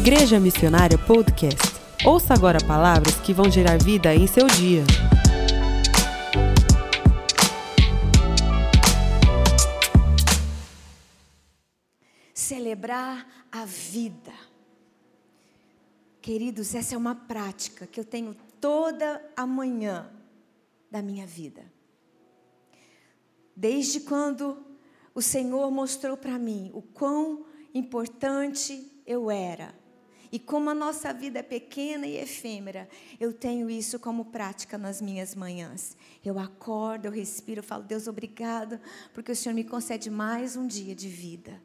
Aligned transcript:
Igreja 0.00 0.38
Missionária 0.38 0.96
Podcast. 0.96 1.74
Ouça 2.06 2.32
agora 2.32 2.64
palavras 2.64 3.16
que 3.16 3.34
vão 3.34 3.50
gerar 3.50 3.82
vida 3.82 4.14
em 4.14 4.28
seu 4.28 4.46
dia. 4.46 4.84
Celebrar 12.32 13.26
a 13.50 13.64
vida. 13.64 14.32
Queridos, 16.22 16.76
essa 16.76 16.94
é 16.94 16.96
uma 16.96 17.16
prática 17.16 17.84
que 17.84 17.98
eu 17.98 18.04
tenho 18.04 18.36
toda 18.60 19.20
a 19.36 19.44
manhã 19.44 20.08
da 20.88 21.02
minha 21.02 21.26
vida. 21.26 21.64
Desde 23.54 23.98
quando 23.98 24.64
o 25.12 25.20
Senhor 25.20 25.68
mostrou 25.72 26.16
para 26.16 26.38
mim 26.38 26.70
o 26.72 26.82
quão 26.82 27.44
importante 27.74 29.02
eu 29.04 29.28
era. 29.28 29.77
E 30.30 30.38
como 30.38 30.70
a 30.70 30.74
nossa 30.74 31.12
vida 31.12 31.38
é 31.38 31.42
pequena 31.42 32.06
e 32.06 32.16
efêmera, 32.16 32.88
eu 33.18 33.32
tenho 33.32 33.70
isso 33.70 33.98
como 33.98 34.26
prática 34.26 34.76
nas 34.76 35.00
minhas 35.00 35.34
manhãs. 35.34 35.96
Eu 36.24 36.38
acordo, 36.38 37.06
eu 37.06 37.12
respiro, 37.12 37.60
eu 37.60 37.64
falo, 37.64 37.82
Deus, 37.82 38.06
obrigado, 38.06 38.80
porque 39.14 39.32
o 39.32 39.36
Senhor 39.36 39.54
me 39.54 39.64
concede 39.64 40.10
mais 40.10 40.56
um 40.56 40.66
dia 40.66 40.94
de 40.94 41.08
vida. 41.08 41.60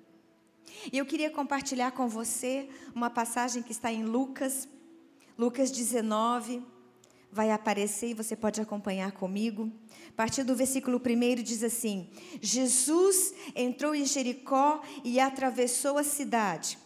E 0.91 0.97
eu 0.97 1.05
queria 1.05 1.29
compartilhar 1.29 1.91
com 1.91 2.07
você 2.07 2.69
uma 2.95 3.09
passagem 3.09 3.61
que 3.61 3.71
está 3.71 3.91
em 3.91 4.03
Lucas, 4.03 4.67
Lucas 5.37 5.71
19, 5.71 6.61
vai 7.31 7.49
aparecer 7.49 8.09
e 8.09 8.13
você 8.13 8.35
pode 8.35 8.61
acompanhar 8.61 9.11
comigo. 9.11 9.71
A 10.09 10.11
partir 10.11 10.43
do 10.43 10.55
versículo 10.55 11.01
1 11.03 11.41
diz 11.41 11.63
assim: 11.63 12.07
Jesus 12.39 13.33
entrou 13.55 13.95
em 13.95 14.05
Jericó 14.05 14.81
e 15.03 15.19
atravessou 15.19 15.97
a 15.97 16.03
cidade. 16.03 16.77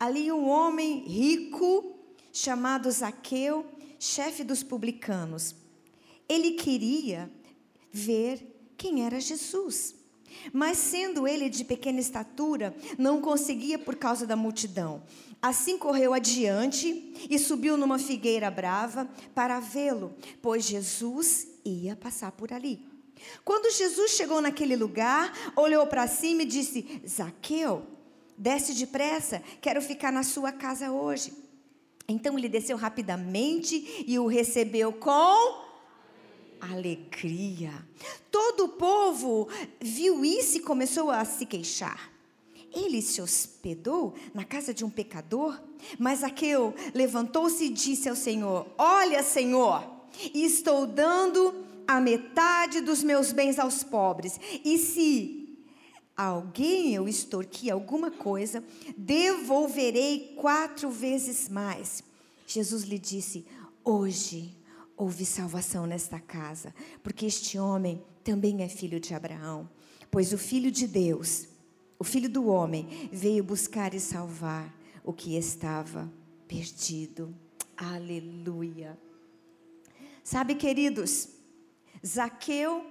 Ali 0.00 0.32
um 0.32 0.48
homem 0.48 1.00
rico, 1.00 1.94
chamado 2.32 2.90
Zaqueu, 2.90 3.66
chefe 3.98 4.42
dos 4.42 4.62
publicanos. 4.62 5.54
Ele 6.26 6.52
queria 6.52 7.30
ver 7.92 8.72
quem 8.78 9.04
era 9.04 9.20
Jesus. 9.20 9.94
Mas 10.54 10.78
sendo 10.78 11.28
ele 11.28 11.50
de 11.50 11.64
pequena 11.64 12.00
estatura, 12.00 12.74
não 12.96 13.20
conseguia 13.20 13.78
por 13.78 13.94
causa 13.94 14.26
da 14.26 14.34
multidão. 14.34 15.02
Assim 15.42 15.76
correu 15.76 16.14
adiante 16.14 17.28
e 17.28 17.38
subiu 17.38 17.76
numa 17.76 17.98
figueira 17.98 18.50
brava 18.50 19.06
para 19.34 19.60
vê-lo, 19.60 20.14
pois 20.40 20.64
Jesus 20.64 21.46
ia 21.62 21.94
passar 21.94 22.32
por 22.32 22.54
ali. 22.54 22.86
Quando 23.44 23.70
Jesus 23.70 24.12
chegou 24.12 24.40
naquele 24.40 24.76
lugar, 24.76 25.52
olhou 25.54 25.86
para 25.86 26.08
cima 26.08 26.42
e 26.42 26.46
disse: 26.46 27.02
Zaqueu, 27.06 27.86
Desce 28.40 28.72
depressa, 28.72 29.42
quero 29.60 29.82
ficar 29.82 30.10
na 30.10 30.22
sua 30.22 30.50
casa 30.50 30.90
hoje. 30.90 31.30
Então 32.08 32.38
ele 32.38 32.48
desceu 32.48 32.74
rapidamente 32.74 34.02
e 34.06 34.18
o 34.18 34.26
recebeu 34.26 34.94
com 34.94 35.62
alegria. 36.58 37.70
Todo 38.30 38.64
o 38.64 38.68
povo 38.70 39.46
viu 39.78 40.24
isso 40.24 40.56
e 40.56 40.60
começou 40.60 41.10
a 41.10 41.22
se 41.26 41.44
queixar. 41.44 42.10
Ele 42.72 43.02
se 43.02 43.20
hospedou 43.20 44.14
na 44.32 44.46
casa 44.46 44.72
de 44.72 44.86
um 44.86 44.90
pecador, 44.90 45.60
mas 45.98 46.24
Aqueu 46.24 46.74
levantou-se 46.94 47.62
e 47.66 47.68
disse 47.68 48.08
ao 48.08 48.16
Senhor: 48.16 48.66
Olha, 48.78 49.22
Senhor, 49.22 49.84
estou 50.32 50.86
dando 50.86 51.66
a 51.86 52.00
metade 52.00 52.80
dos 52.80 53.02
meus 53.02 53.32
bens 53.32 53.58
aos 53.58 53.82
pobres. 53.82 54.40
E 54.64 54.78
se 54.78 55.39
alguém 56.26 56.94
eu 56.94 57.08
extorqui 57.08 57.70
alguma 57.70 58.10
coisa, 58.10 58.62
devolverei 58.96 60.34
quatro 60.36 60.90
vezes 60.90 61.48
mais. 61.48 62.02
Jesus 62.46 62.82
lhe 62.82 62.98
disse: 62.98 63.46
Hoje 63.84 64.56
houve 64.96 65.24
salvação 65.24 65.86
nesta 65.86 66.20
casa, 66.20 66.74
porque 67.02 67.26
este 67.26 67.58
homem 67.58 68.02
também 68.22 68.62
é 68.62 68.68
filho 68.68 69.00
de 69.00 69.14
Abraão. 69.14 69.68
Pois 70.10 70.32
o 70.32 70.38
filho 70.38 70.70
de 70.70 70.86
Deus, 70.86 71.46
o 71.98 72.04
filho 72.04 72.28
do 72.28 72.46
homem, 72.48 73.08
veio 73.12 73.42
buscar 73.42 73.94
e 73.94 74.00
salvar 74.00 74.74
o 75.04 75.12
que 75.12 75.36
estava 75.36 76.12
perdido. 76.46 77.34
Aleluia. 77.76 78.98
Sabe, 80.22 80.54
queridos, 80.54 81.28
Zaqueu, 82.06 82.84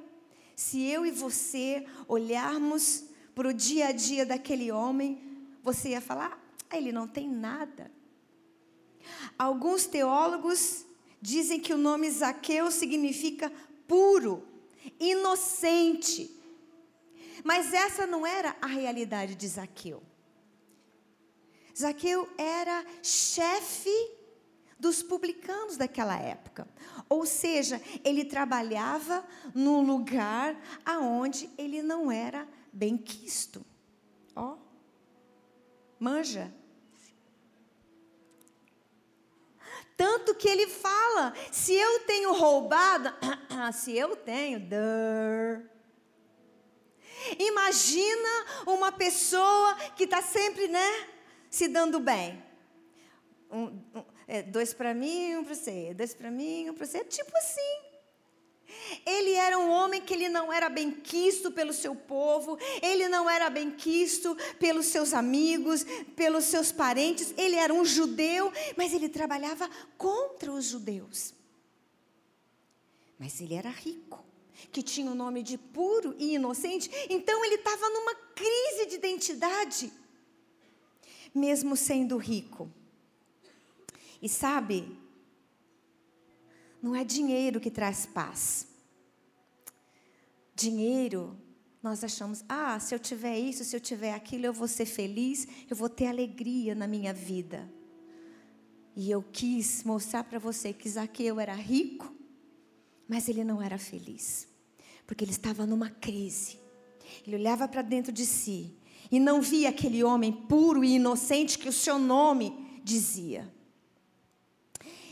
se 0.56 0.82
eu 0.84 1.06
e 1.06 1.12
você 1.12 1.86
olharmos 2.08 3.09
para 3.40 3.48
o 3.48 3.54
dia 3.54 3.88
a 3.88 3.92
dia 3.94 4.26
daquele 4.26 4.70
homem, 4.70 5.18
você 5.64 5.92
ia 5.92 6.02
falar: 6.02 6.38
ah, 6.70 6.76
ele 6.76 6.92
não 6.92 7.08
tem 7.08 7.26
nada. 7.26 7.90
Alguns 9.38 9.86
teólogos 9.86 10.86
dizem 11.22 11.58
que 11.58 11.74
o 11.74 11.78
nome 11.78 12.12
Zaqueu 12.12 12.70
significa 12.70 13.50
puro, 13.88 14.46
inocente. 15.00 16.30
Mas 17.42 17.74
essa 17.74 18.06
não 18.06 18.28
era 18.28 18.58
a 18.62 18.68
realidade 18.68 19.36
de 19.36 19.48
Zaqueu. 19.48 20.04
Zaqueu 21.74 22.28
era 22.38 22.86
chefe 23.02 24.18
dos 24.78 25.02
publicanos 25.02 25.78
daquela 25.78 26.20
época. 26.20 26.68
Ou 27.08 27.26
seja, 27.26 27.82
ele 28.04 28.26
trabalhava 28.26 29.26
num 29.56 29.82
lugar 29.82 30.62
aonde 30.86 31.50
ele 31.58 31.82
não 31.82 32.12
era 32.12 32.46
bem 32.72 32.98
quisto. 32.98 33.66
Ó, 34.36 34.58
manja. 36.00 36.54
Tanto 39.98 40.34
que 40.36 40.48
ele 40.48 40.68
fala: 40.68 41.34
se 41.52 41.74
eu 41.74 42.00
tenho 42.02 42.34
roubado, 42.34 43.14
se 43.74 43.98
eu 43.98 44.16
tenho, 44.16 44.60
Imagina 47.38 48.46
uma 48.66 48.94
pessoa 48.94 49.76
que 49.98 50.06
está 50.06 50.22
sempre, 50.22 50.70
né, 50.70 51.08
se 51.50 51.68
dando 51.68 52.00
bem. 52.00 52.42
Um, 53.52 53.66
um, 53.94 54.06
é, 54.28 54.42
dois 54.42 54.74
para 54.74 54.94
mim, 54.94 55.36
um 55.36 55.44
para 55.44 55.56
você. 55.56 55.94
Dois 55.94 56.14
para 56.14 56.32
mim, 56.32 56.70
um 56.70 56.74
para 56.74 56.86
você. 56.86 57.00
É 57.00 57.04
tipo 57.04 57.36
assim. 57.36 57.89
Ele 59.06 59.34
era 59.34 59.58
um 59.58 59.70
homem 59.70 60.02
que 60.02 60.14
ele 60.14 60.30
não 60.30 60.52
era 60.52 60.70
bem 60.70 60.92
quisto 60.92 61.52
pelo 61.52 61.74
seu 61.74 61.96
povo, 61.96 62.58
ele 62.82 63.08
não 63.08 63.30
era 63.30 63.50
bem 63.50 63.72
quisto 63.72 64.36
pelos 64.60 64.88
seus 64.88 65.14
amigos, 65.14 65.86
pelos 66.16 66.46
seus 66.46 66.72
parentes. 66.72 67.34
Ele 67.38 67.56
era 67.56 67.74
um 67.74 67.86
judeu, 67.86 68.52
mas 68.78 68.94
ele 68.94 69.10
trabalhava 69.10 69.70
contra 69.98 70.52
os 70.52 70.66
judeus. 70.66 71.34
Mas 73.18 73.42
ele 73.42 73.54
era 73.54 73.70
rico, 73.70 74.24
que 74.72 74.82
tinha 74.82 75.12
o 75.12 75.16
nome 75.16 75.44
de 75.44 75.58
puro 75.58 76.16
e 76.18 76.36
inocente, 76.36 76.90
então 77.10 77.44
ele 77.44 77.56
estava 77.56 77.90
numa 77.90 78.16
crise 78.34 78.86
de 78.88 78.96
identidade, 78.96 79.92
mesmo 81.36 81.76
sendo 81.76 82.18
rico. 82.18 82.72
E 84.22 84.30
sabe, 84.30 84.98
não 86.82 86.96
é 86.96 87.04
dinheiro 87.04 87.60
que 87.60 87.70
traz 87.72 88.06
paz. 88.06 88.68
Dinheiro, 90.56 91.38
nós 91.82 92.04
achamos, 92.04 92.44
ah, 92.48 92.80
se 92.80 92.94
eu 92.94 93.00
tiver 93.00 93.38
isso, 93.38 93.64
se 93.64 93.76
eu 93.76 93.80
tiver 93.80 94.14
aquilo, 94.14 94.46
eu 94.46 94.54
vou 94.54 94.68
ser 94.68 94.86
feliz, 94.86 95.48
eu 95.70 95.76
vou 95.76 95.90
ter 95.90 96.08
alegria 96.08 96.76
na 96.76 96.88
minha 96.88 97.14
vida. 97.14 97.70
E 98.96 99.10
eu 99.10 99.24
quis 99.24 99.84
mostrar 99.84 100.24
para 100.26 100.40
você 100.40 100.74
que 100.74 100.90
Zaqueu 100.90 101.40
era 101.40 101.54
rico, 101.54 102.14
mas 103.08 103.30
ele 103.30 103.44
não 103.44 103.62
era 103.62 103.78
feliz, 103.78 104.48
porque 105.08 105.24
ele 105.24 105.32
estava 105.32 105.66
numa 105.66 105.90
crise. 105.90 106.60
Ele 107.26 107.38
olhava 107.38 107.68
para 107.68 107.82
dentro 107.82 108.12
de 108.12 108.26
si 108.26 108.78
e 109.12 109.20
não 109.20 109.42
via 109.42 109.70
aquele 109.70 110.04
homem 110.04 110.32
puro 110.32 110.84
e 110.84 110.96
inocente 110.96 111.58
que 111.58 111.70
o 111.70 111.74
seu 111.74 111.98
nome 111.98 112.82
dizia. 112.84 113.52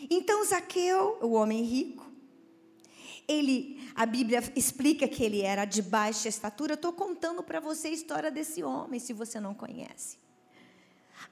Então 0.09 0.43
Zaqueu, 0.45 1.17
o 1.21 1.33
homem 1.33 1.63
rico, 1.63 2.05
ele, 3.27 3.91
a 3.93 4.05
Bíblia 4.05 4.41
explica 4.55 5.05
que 5.07 5.23
ele 5.23 5.41
era 5.41 5.65
de 5.65 5.81
baixa 5.81 6.29
estatura. 6.29 6.75
Estou 6.75 6.93
contando 6.93 7.43
para 7.43 7.59
você 7.59 7.89
a 7.89 7.91
história 7.91 8.31
desse 8.31 8.63
homem, 8.63 8.99
se 8.99 9.11
você 9.11 9.39
não 9.39 9.53
conhece. 9.53 10.17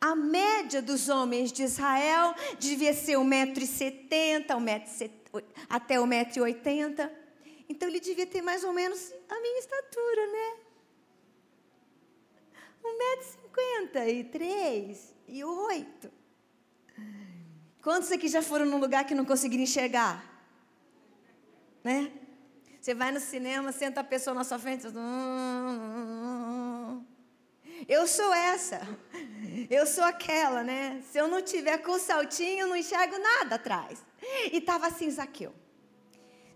A 0.02 0.14
média 0.14 0.82
dos 0.82 1.08
homens 1.08 1.54
de 1.54 1.64
Israel 1.64 2.36
devia 2.60 2.94
ser 2.94 3.14
1,70m, 3.14 4.48
1,70m, 4.48 5.44
até 5.70 5.96
1,80m. 5.96 7.10
Então 7.70 7.88
ele 7.88 8.02
devia 8.02 8.26
ter 8.26 8.42
mais 8.42 8.66
ou 8.66 8.74
menos 8.74 9.14
a 9.30 9.40
minha 9.40 9.60
estatura, 9.60 10.28
né? 10.28 10.58
1,53m 12.84 14.98
e 15.28 15.44
8 15.44 16.25
Quantos 17.86 18.12
aqui 18.12 18.28
já 18.28 18.42
foram 18.42 18.66
num 18.66 18.80
lugar 18.80 19.06
que 19.06 19.14
não 19.14 19.24
conseguiram 19.24 19.64
enxergar? 19.64 20.26
Né? 21.84 22.12
Você 22.82 22.96
vai 22.96 23.12
no 23.12 23.20
cinema, 23.20 23.72
senta 23.72 24.02
a 24.02 24.04
pessoa 24.04 24.34
na 24.34 24.44
sua 24.44 24.58
frente. 24.58 24.88
Eu 27.88 28.08
sou 28.08 28.34
essa. 28.34 28.82
Eu 29.70 29.86
sou 29.86 30.04
aquela, 30.04 30.64
né? 30.64 31.04
Se 31.12 31.20
eu 31.20 31.28
não 31.28 31.44
tiver 31.44 31.78
com 31.78 32.00
saltinho, 32.00 32.62
eu 32.62 32.68
não 32.68 32.76
enxergo 32.76 33.20
nada 33.20 33.54
atrás. 33.54 34.04
E 34.52 34.58
estava 34.58 34.88
assim 34.88 35.12
Zaqueu. 35.12 35.54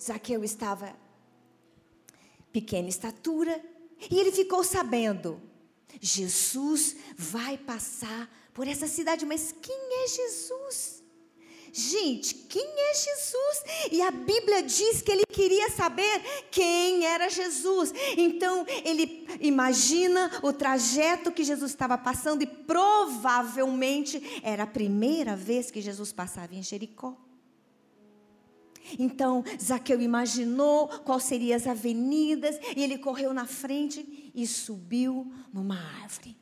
Zaqueu 0.01 0.43
estava 0.43 0.95
pequena 2.51 2.89
estatura 2.89 3.63
e 4.09 4.19
ele 4.19 4.31
ficou 4.31 4.63
sabendo. 4.63 5.39
Jesus 6.01 6.95
vai 7.15 7.55
passar 7.55 8.27
por 8.51 8.67
essa 8.67 8.87
cidade, 8.87 9.27
mas 9.27 9.51
quem 9.51 10.03
é 10.03 10.07
Jesus? 10.07 10.98
Gente, 11.71 12.35
quem 12.35 12.65
é 12.65 12.93
Jesus? 12.93 13.89
E 13.91 14.01
a 14.01 14.11
Bíblia 14.11 14.63
diz 14.63 15.01
que 15.01 15.11
ele 15.11 15.25
queria 15.25 15.69
saber 15.69 16.21
quem 16.51 17.05
era 17.05 17.29
Jesus. 17.29 17.93
Então, 18.17 18.65
ele 18.83 19.27
imagina 19.39 20.31
o 20.41 20.51
trajeto 20.51 21.31
que 21.31 21.43
Jesus 21.43 21.71
estava 21.71 21.97
passando 21.97 22.41
e 22.41 22.47
provavelmente 22.47 24.21
era 24.43 24.63
a 24.63 24.67
primeira 24.67 25.35
vez 25.35 25.69
que 25.69 25.81
Jesus 25.81 26.11
passava 26.11 26.55
em 26.55 26.63
Jericó. 26.63 27.17
Então, 28.97 29.43
Zaqueu 29.61 30.01
imaginou 30.01 30.87
quais 30.87 31.23
seriam 31.23 31.55
as 31.55 31.67
avenidas 31.67 32.57
e 32.75 32.83
ele 32.83 32.97
correu 32.97 33.33
na 33.33 33.45
frente 33.45 34.31
e 34.33 34.47
subiu 34.47 35.31
numa 35.53 35.75
árvore. 36.01 36.35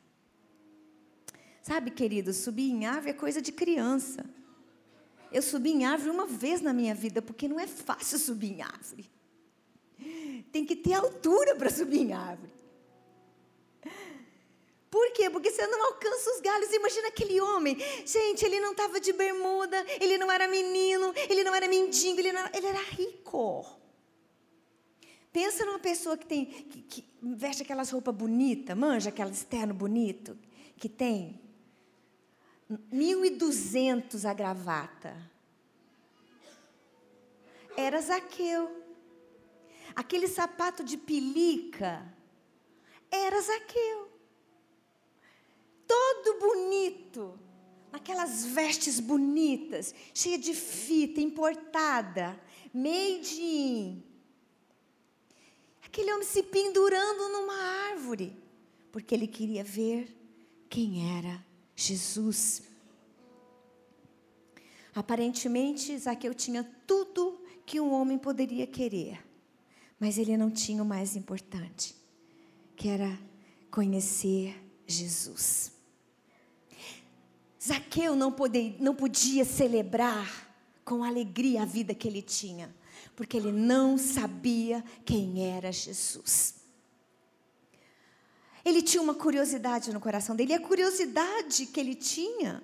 Sabe, 1.62 1.92
querido, 1.92 2.32
subir 2.34 2.72
em 2.72 2.86
árvore 2.86 3.10
é 3.10 3.14
coisa 3.14 3.42
de 3.42 3.52
criança. 3.52 4.24
Eu 5.32 5.42
subi 5.42 5.72
em 5.72 5.86
árvore 5.86 6.10
uma 6.10 6.26
vez 6.26 6.62
na 6.62 6.74
minha 6.74 6.96
vida, 6.96 7.22
porque 7.22 7.48
não 7.48 7.60
é 7.60 7.68
fácil 7.68 8.18
subir 8.18 8.54
em 8.54 8.62
árvore. 8.62 9.10
Tem 10.52 10.66
que 10.66 10.76
ter 10.76 10.94
altura 10.94 11.56
para 11.56 11.70
subir 11.70 12.00
em 12.00 12.14
árvore. 12.14 12.52
Por 14.90 15.12
quê? 15.12 15.30
Porque 15.30 15.52
você 15.52 15.68
não 15.68 15.86
alcança 15.86 16.32
os 16.34 16.42
galhos. 16.42 16.72
Imagina 16.72 17.10
aquele 17.10 17.40
homem. 17.42 17.78
Gente, 18.06 18.46
ele 18.46 18.60
não 18.60 18.72
estava 18.72 19.00
de 19.00 19.12
bermuda, 19.12 19.86
ele 20.00 20.18
não 20.18 20.32
era 20.32 20.48
menino, 20.48 21.14
ele 21.30 21.44
não 21.44 21.54
era 21.54 21.68
mendigo, 21.68 22.20
ele, 22.20 22.32
não, 22.32 22.50
ele 22.54 22.68
era 22.68 22.82
rico. 22.82 23.66
Pensa 25.32 25.66
numa 25.66 25.80
pessoa 25.80 26.18
que 26.18 26.26
tem 26.26 26.46
que, 26.46 26.82
que 26.82 27.06
veste 27.22 27.62
aquelas 27.62 27.92
roupas 27.92 28.16
bonitas, 28.16 28.76
manja 28.78 29.10
aquele 29.10 29.32
externo 29.32 29.74
bonito 29.74 30.38
que 30.78 30.88
tem. 30.88 31.47
1.200 32.70 34.26
a 34.26 34.34
gravata. 34.34 35.16
Era 37.76 38.02
Zaqueu. 38.02 38.84
Aquele 39.96 40.28
sapato 40.28 40.84
de 40.84 40.98
pelica 40.98 42.14
era 43.10 43.40
Zaqueu. 43.42 44.12
Todo 45.88 46.40
bonito, 46.40 47.40
aquelas 47.94 48.46
vestes 48.46 49.00
bonitas, 49.00 49.96
cheia 50.14 50.38
de 50.38 50.54
fita 50.54 51.22
importada, 51.22 52.40
made 52.74 53.42
in. 53.42 54.04
Aquele 55.84 56.12
homem 56.12 56.28
se 56.28 56.44
pendurando 56.44 57.30
numa 57.30 57.58
árvore, 57.90 58.38
porque 58.92 59.16
ele 59.16 59.28
queria 59.28 59.64
ver 59.64 60.14
quem 60.70 61.18
era 61.18 61.47
Jesus. 61.78 62.64
Aparentemente, 64.96 65.96
Zaqueu 65.96 66.34
tinha 66.34 66.64
tudo 66.88 67.40
que 67.68 67.80
um 67.80 67.94
homem 67.94 68.18
poderia 68.18 68.66
querer, 68.66 69.24
mas 70.00 70.18
ele 70.18 70.36
não 70.36 70.50
tinha 70.50 70.82
o 70.82 70.86
mais 70.86 71.16
importante, 71.16 71.96
que 72.76 72.90
era 72.90 73.18
conhecer 73.70 74.60
Jesus. 74.88 75.72
Zaqueu 77.64 78.16
não, 78.16 78.36
não 78.80 78.96
podia 78.96 79.46
celebrar 79.46 80.48
com 80.84 81.04
alegria 81.04 81.62
a 81.62 81.66
vida 81.66 81.94
que 81.94 82.08
ele 82.08 82.24
tinha, 82.24 82.74
porque 83.16 83.38
ele 83.38 83.52
não 83.52 84.00
sabia 84.00 84.84
quem 85.06 85.46
era 85.46 85.72
Jesus. 85.72 86.56
Ele 88.68 88.82
tinha 88.82 89.02
uma 89.02 89.16
curiosidade 89.16 89.94
no 89.94 90.00
coração 90.02 90.36
dele, 90.36 90.52
e 90.52 90.56
a 90.56 90.60
curiosidade 90.60 91.68
que 91.68 91.80
ele 91.80 91.96
tinha 91.96 92.62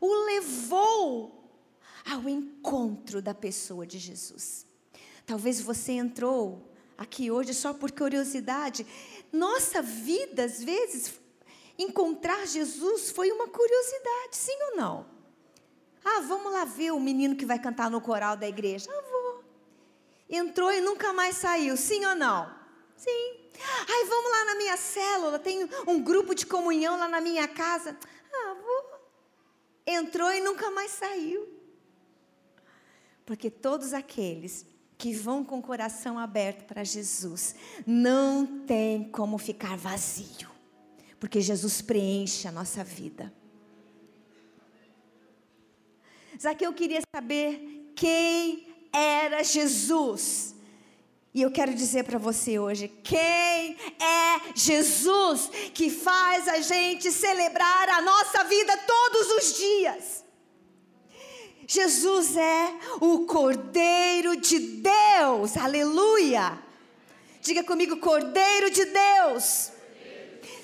o 0.00 0.24
levou 0.24 1.44
ao 2.10 2.26
encontro 2.26 3.20
da 3.20 3.34
pessoa 3.34 3.86
de 3.86 3.98
Jesus. 3.98 4.66
Talvez 5.26 5.60
você 5.60 5.92
entrou 5.92 6.72
aqui 6.96 7.30
hoje 7.30 7.52
só 7.52 7.74
por 7.74 7.92
curiosidade. 7.92 8.86
Nossa 9.30 9.82
vida, 9.82 10.44
às 10.44 10.64
vezes, 10.64 11.12
encontrar 11.78 12.46
Jesus 12.46 13.10
foi 13.10 13.30
uma 13.30 13.46
curiosidade, 13.46 14.36
sim 14.36 14.56
ou 14.70 14.76
não? 14.78 15.06
Ah, 16.02 16.20
vamos 16.20 16.50
lá 16.50 16.64
ver 16.64 16.92
o 16.92 16.98
menino 16.98 17.36
que 17.36 17.44
vai 17.44 17.58
cantar 17.58 17.90
no 17.90 18.00
coral 18.00 18.38
da 18.38 18.48
igreja. 18.48 18.88
Ah, 18.90 19.02
vou. 19.10 19.44
Entrou 20.30 20.72
e 20.72 20.80
nunca 20.80 21.12
mais 21.12 21.36
saiu, 21.36 21.76
sim 21.76 22.06
ou 22.06 22.16
não? 22.16 22.59
Sim. 23.00 23.34
Ai, 23.88 24.04
vamos 24.04 24.30
lá 24.30 24.44
na 24.44 24.54
minha 24.56 24.76
célula, 24.76 25.38
tem 25.38 25.66
um 25.86 26.02
grupo 26.02 26.34
de 26.34 26.44
comunhão 26.44 26.98
lá 26.98 27.08
na 27.08 27.18
minha 27.18 27.48
casa. 27.48 27.96
Ah, 28.30 28.54
vou. 28.54 29.00
Entrou 29.86 30.30
e 30.30 30.40
nunca 30.40 30.70
mais 30.70 30.90
saiu. 30.90 31.48
Porque 33.24 33.50
todos 33.50 33.94
aqueles 33.94 34.66
que 34.98 35.14
vão 35.14 35.42
com 35.42 35.60
o 35.60 35.62
coração 35.62 36.18
aberto 36.18 36.66
para 36.66 36.84
Jesus 36.84 37.54
não 37.86 38.64
tem 38.66 39.10
como 39.10 39.38
ficar 39.38 39.78
vazio. 39.78 40.50
Porque 41.18 41.40
Jesus 41.40 41.80
preenche 41.80 42.46
a 42.46 42.52
nossa 42.52 42.84
vida. 42.84 43.32
Zaqueu 46.38 46.72
queria 46.74 47.00
saber 47.14 47.92
quem 47.96 48.88
era 48.92 49.42
Jesus. 49.42 50.54
E 51.32 51.42
eu 51.42 51.50
quero 51.50 51.72
dizer 51.74 52.04
para 52.04 52.18
você 52.18 52.58
hoje: 52.58 52.88
quem 52.88 53.76
é 54.00 54.40
Jesus 54.54 55.48
que 55.72 55.88
faz 55.88 56.48
a 56.48 56.60
gente 56.60 57.12
celebrar 57.12 57.88
a 57.88 58.02
nossa 58.02 58.44
vida 58.44 58.76
todos 58.78 59.30
os 59.32 59.56
dias? 59.56 60.24
Jesus 61.68 62.36
é 62.36 62.74
o 63.00 63.26
Cordeiro 63.26 64.36
de 64.36 64.58
Deus, 64.58 65.56
aleluia! 65.56 66.58
Diga 67.40 67.62
comigo, 67.62 67.98
Cordeiro 67.98 68.70
de 68.70 68.84
Deus. 68.86 69.70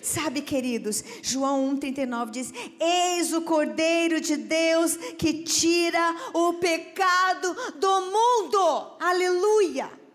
Sabe, 0.02 0.42
queridos, 0.42 1.02
João 1.23 1.76
1,39 1.76 2.30
diz: 2.30 2.52
Eis 2.80 3.32
o 3.32 3.42
Cordeiro 3.42 4.20
de 4.20 4.37
Deus 4.37 4.96
que 5.16 5.44
tira 5.44 6.14
o 6.35 6.54
pecado 6.54 7.54
do 7.76 8.00
mundo, 8.02 8.96
aleluia! 8.99 10.05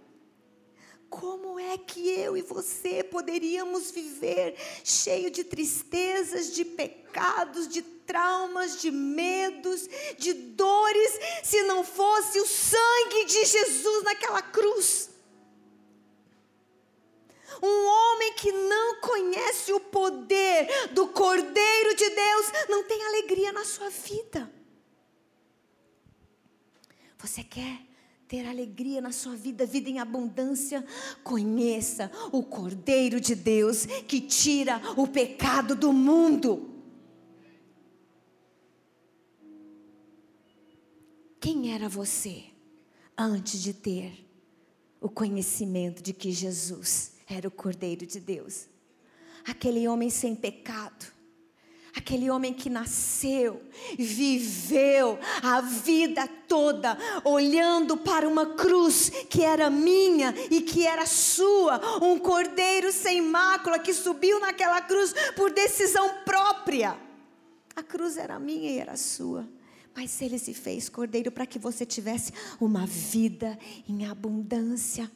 Como 1.11 1.59
é 1.59 1.77
que 1.77 2.09
eu 2.09 2.37
e 2.37 2.41
você 2.41 3.03
poderíamos 3.03 3.91
viver 3.91 4.55
cheio 4.81 5.29
de 5.29 5.43
tristezas, 5.43 6.53
de 6.53 6.63
pecados, 6.63 7.67
de 7.67 7.81
traumas, 7.81 8.79
de 8.79 8.89
medos, 8.89 9.89
de 10.17 10.31
dores, 10.31 11.19
se 11.43 11.63
não 11.63 11.83
fosse 11.83 12.39
o 12.39 12.47
sangue 12.47 13.25
de 13.25 13.43
Jesus 13.43 14.03
naquela 14.03 14.41
cruz? 14.41 15.09
Um 17.61 17.85
homem 17.87 18.33
que 18.35 18.53
não 18.53 19.01
conhece 19.01 19.73
o 19.73 19.81
poder 19.81 20.87
do 20.93 21.09
Cordeiro 21.09 21.93
de 21.93 22.09
Deus 22.09 22.45
não 22.69 22.85
tem 22.85 23.03
alegria 23.03 23.51
na 23.51 23.65
sua 23.65 23.89
vida. 23.89 24.49
Você 27.17 27.43
quer 27.43 27.90
ter 28.31 28.47
alegria 28.47 29.01
na 29.01 29.11
sua 29.11 29.35
vida, 29.35 29.65
vida 29.65 29.89
em 29.89 29.99
abundância, 29.99 30.85
conheça 31.21 32.09
o 32.31 32.41
Cordeiro 32.41 33.19
de 33.19 33.35
Deus 33.35 33.85
que 33.85 34.21
tira 34.21 34.81
o 34.95 35.05
pecado 35.05 35.75
do 35.75 35.91
mundo. 35.91 36.69
Quem 41.41 41.73
era 41.73 41.89
você 41.89 42.45
antes 43.17 43.61
de 43.61 43.73
ter 43.73 44.25
o 45.01 45.09
conhecimento 45.09 46.01
de 46.01 46.13
que 46.13 46.31
Jesus 46.31 47.15
era 47.27 47.49
o 47.49 47.51
Cordeiro 47.51 48.05
de 48.05 48.21
Deus? 48.21 48.67
Aquele 49.43 49.89
homem 49.89 50.09
sem 50.09 50.37
pecado 50.37 51.05
Aquele 51.95 52.29
homem 52.29 52.53
que 52.53 52.69
nasceu, 52.69 53.61
viveu 53.97 55.19
a 55.43 55.59
vida 55.59 56.25
toda 56.47 56.97
olhando 57.25 57.97
para 57.97 58.27
uma 58.27 58.45
cruz 58.55 59.09
que 59.29 59.43
era 59.43 59.69
minha 59.69 60.33
e 60.49 60.61
que 60.61 60.87
era 60.87 61.05
sua, 61.05 61.81
um 62.01 62.17
cordeiro 62.17 62.91
sem 62.93 63.21
mácula 63.21 63.77
que 63.77 63.93
subiu 63.93 64.39
naquela 64.39 64.81
cruz 64.81 65.13
por 65.35 65.51
decisão 65.51 66.09
própria. 66.23 66.97
A 67.75 67.83
cruz 67.83 68.15
era 68.15 68.39
minha 68.39 68.71
e 68.71 68.79
era 68.79 68.95
sua. 68.95 69.47
Mas 69.93 70.21
ele 70.21 70.39
se 70.39 70.53
fez 70.53 70.87
cordeiro 70.87 71.31
para 71.31 71.45
que 71.45 71.59
você 71.59 71.85
tivesse 71.85 72.31
uma 72.59 72.85
vida 72.85 73.59
em 73.87 74.05
abundância. 74.05 75.11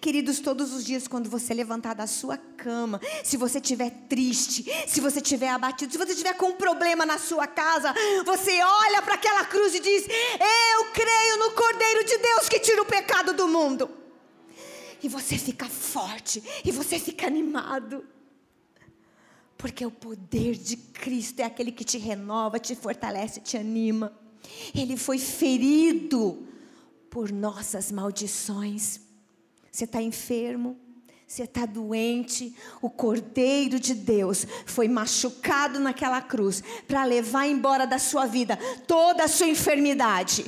Queridos, 0.00 0.38
todos 0.38 0.72
os 0.72 0.84
dias, 0.84 1.08
quando 1.08 1.28
você 1.28 1.52
levantar 1.52 1.94
da 1.94 2.06
sua 2.06 2.36
cama, 2.36 3.00
se 3.24 3.36
você 3.36 3.58
estiver 3.58 3.90
triste, 4.08 4.64
se 4.86 5.00
você 5.00 5.18
estiver 5.18 5.48
abatido, 5.48 5.90
se 5.90 5.98
você 5.98 6.12
estiver 6.12 6.34
com 6.34 6.50
um 6.50 6.56
problema 6.56 7.04
na 7.04 7.18
sua 7.18 7.46
casa, 7.46 7.92
você 8.24 8.62
olha 8.62 9.02
para 9.02 9.14
aquela 9.14 9.44
cruz 9.44 9.74
e 9.74 9.80
diz: 9.80 10.06
Eu 10.06 10.84
creio 10.92 11.38
no 11.38 11.50
Cordeiro 11.52 12.04
de 12.04 12.18
Deus 12.18 12.48
que 12.48 12.60
tira 12.60 12.82
o 12.82 12.86
pecado 12.86 13.32
do 13.32 13.48
mundo. 13.48 13.90
E 15.02 15.08
você 15.08 15.36
fica 15.36 15.66
forte, 15.66 16.42
e 16.64 16.70
você 16.70 16.98
fica 16.98 17.26
animado. 17.26 18.06
Porque 19.58 19.84
o 19.84 19.90
poder 19.90 20.54
de 20.54 20.76
Cristo 20.76 21.40
é 21.40 21.44
aquele 21.44 21.72
que 21.72 21.84
te 21.84 21.98
renova, 21.98 22.60
te 22.60 22.76
fortalece, 22.76 23.40
te 23.40 23.56
anima. 23.56 24.16
Ele 24.74 24.96
foi 24.96 25.18
ferido 25.18 26.46
por 27.10 27.32
nossas 27.32 27.90
maldições. 27.90 29.00
Você 29.74 29.86
está 29.86 30.00
enfermo, 30.00 30.78
você 31.26 31.42
está 31.42 31.66
doente. 31.66 32.54
O 32.80 32.88
Cordeiro 32.88 33.80
de 33.80 33.92
Deus 33.92 34.46
foi 34.66 34.86
machucado 34.86 35.80
naquela 35.80 36.22
cruz 36.22 36.62
para 36.86 37.02
levar 37.02 37.48
embora 37.48 37.84
da 37.84 37.98
sua 37.98 38.24
vida 38.24 38.56
toda 38.86 39.24
a 39.24 39.28
sua 39.28 39.48
enfermidade. 39.48 40.46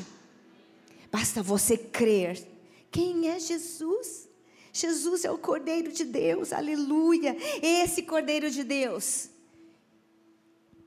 Basta 1.10 1.42
você 1.42 1.76
crer. 1.76 2.40
Quem 2.88 3.28
é 3.28 3.40
Jesus? 3.40 4.28
Jesus 4.72 5.24
é 5.24 5.30
o 5.32 5.38
Cordeiro 5.38 5.90
de 5.90 6.04
Deus, 6.04 6.52
aleluia. 6.52 7.36
Esse 7.60 8.04
Cordeiro 8.04 8.48
de 8.48 8.62
Deus 8.62 9.30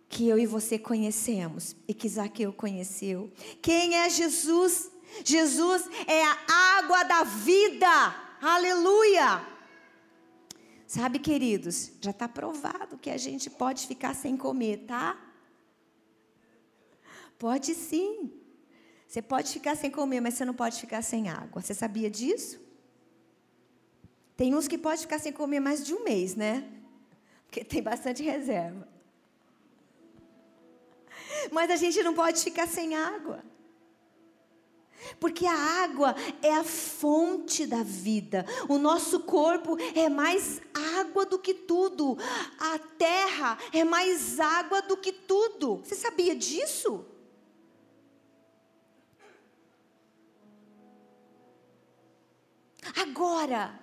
que 0.07 0.29
eu 0.29 0.39
e 0.39 0.45
você 0.45 0.79
conhecemos 0.79 1.75
e 1.85 1.93
que 1.93 2.07
Zaqueu 2.07 2.53
conheceu. 2.53 3.29
Quem 3.61 3.95
é 3.95 4.09
Jesus? 4.09 4.89
Jesus 5.25 5.83
é 6.07 6.23
a 6.23 6.37
água 6.77 7.03
da 7.03 7.23
vida, 7.23 8.28
aleluia. 8.41 9.45
Sabe, 10.87 11.19
queridos, 11.19 11.91
já 12.01 12.11
está 12.11 12.27
provado 12.27 12.97
que 12.97 13.09
a 13.09 13.17
gente 13.17 13.49
pode 13.49 13.85
ficar 13.85 14.15
sem 14.15 14.35
comer, 14.35 14.85
tá? 14.87 15.19
Pode 17.37 17.75
sim. 17.75 18.33
Você 19.07 19.21
pode 19.21 19.51
ficar 19.51 19.75
sem 19.75 19.89
comer, 19.89 20.19
mas 20.19 20.33
você 20.33 20.45
não 20.45 20.53
pode 20.53 20.79
ficar 20.79 21.01
sem 21.01 21.29
água. 21.29 21.61
Você 21.61 21.73
sabia 21.73 22.09
disso? 22.09 22.59
Tem 24.35 24.55
uns 24.55 24.67
que 24.67 24.77
pode 24.77 25.01
ficar 25.01 25.19
sem 25.19 25.31
comer 25.31 25.59
mais 25.59 25.85
de 25.85 25.93
um 25.93 26.03
mês, 26.03 26.35
né? 26.35 26.67
Porque 27.45 27.63
tem 27.63 27.81
bastante 27.81 28.23
reserva. 28.23 28.87
Mas 31.51 31.69
a 31.71 31.75
gente 31.75 32.01
não 32.03 32.13
pode 32.13 32.43
ficar 32.43 32.67
sem 32.67 32.95
água. 32.95 33.43
Porque 35.19 35.45
a 35.45 35.83
água 35.83 36.15
é 36.41 36.53
a 36.53 36.63
fonte 36.63 37.65
da 37.65 37.83
vida. 37.83 38.45
O 38.67 38.77
nosso 38.77 39.21
corpo 39.21 39.77
é 39.95 40.09
mais 40.09 40.61
água 40.99 41.25
do 41.25 41.39
que 41.39 41.53
tudo. 41.53 42.17
A 42.59 42.79
terra 42.97 43.57
é 43.73 43.83
mais 43.83 44.39
água 44.39 44.81
do 44.81 44.97
que 44.97 45.11
tudo. 45.11 45.77
Você 45.77 45.95
sabia 45.95 46.35
disso? 46.35 47.05
Agora, 52.95 53.79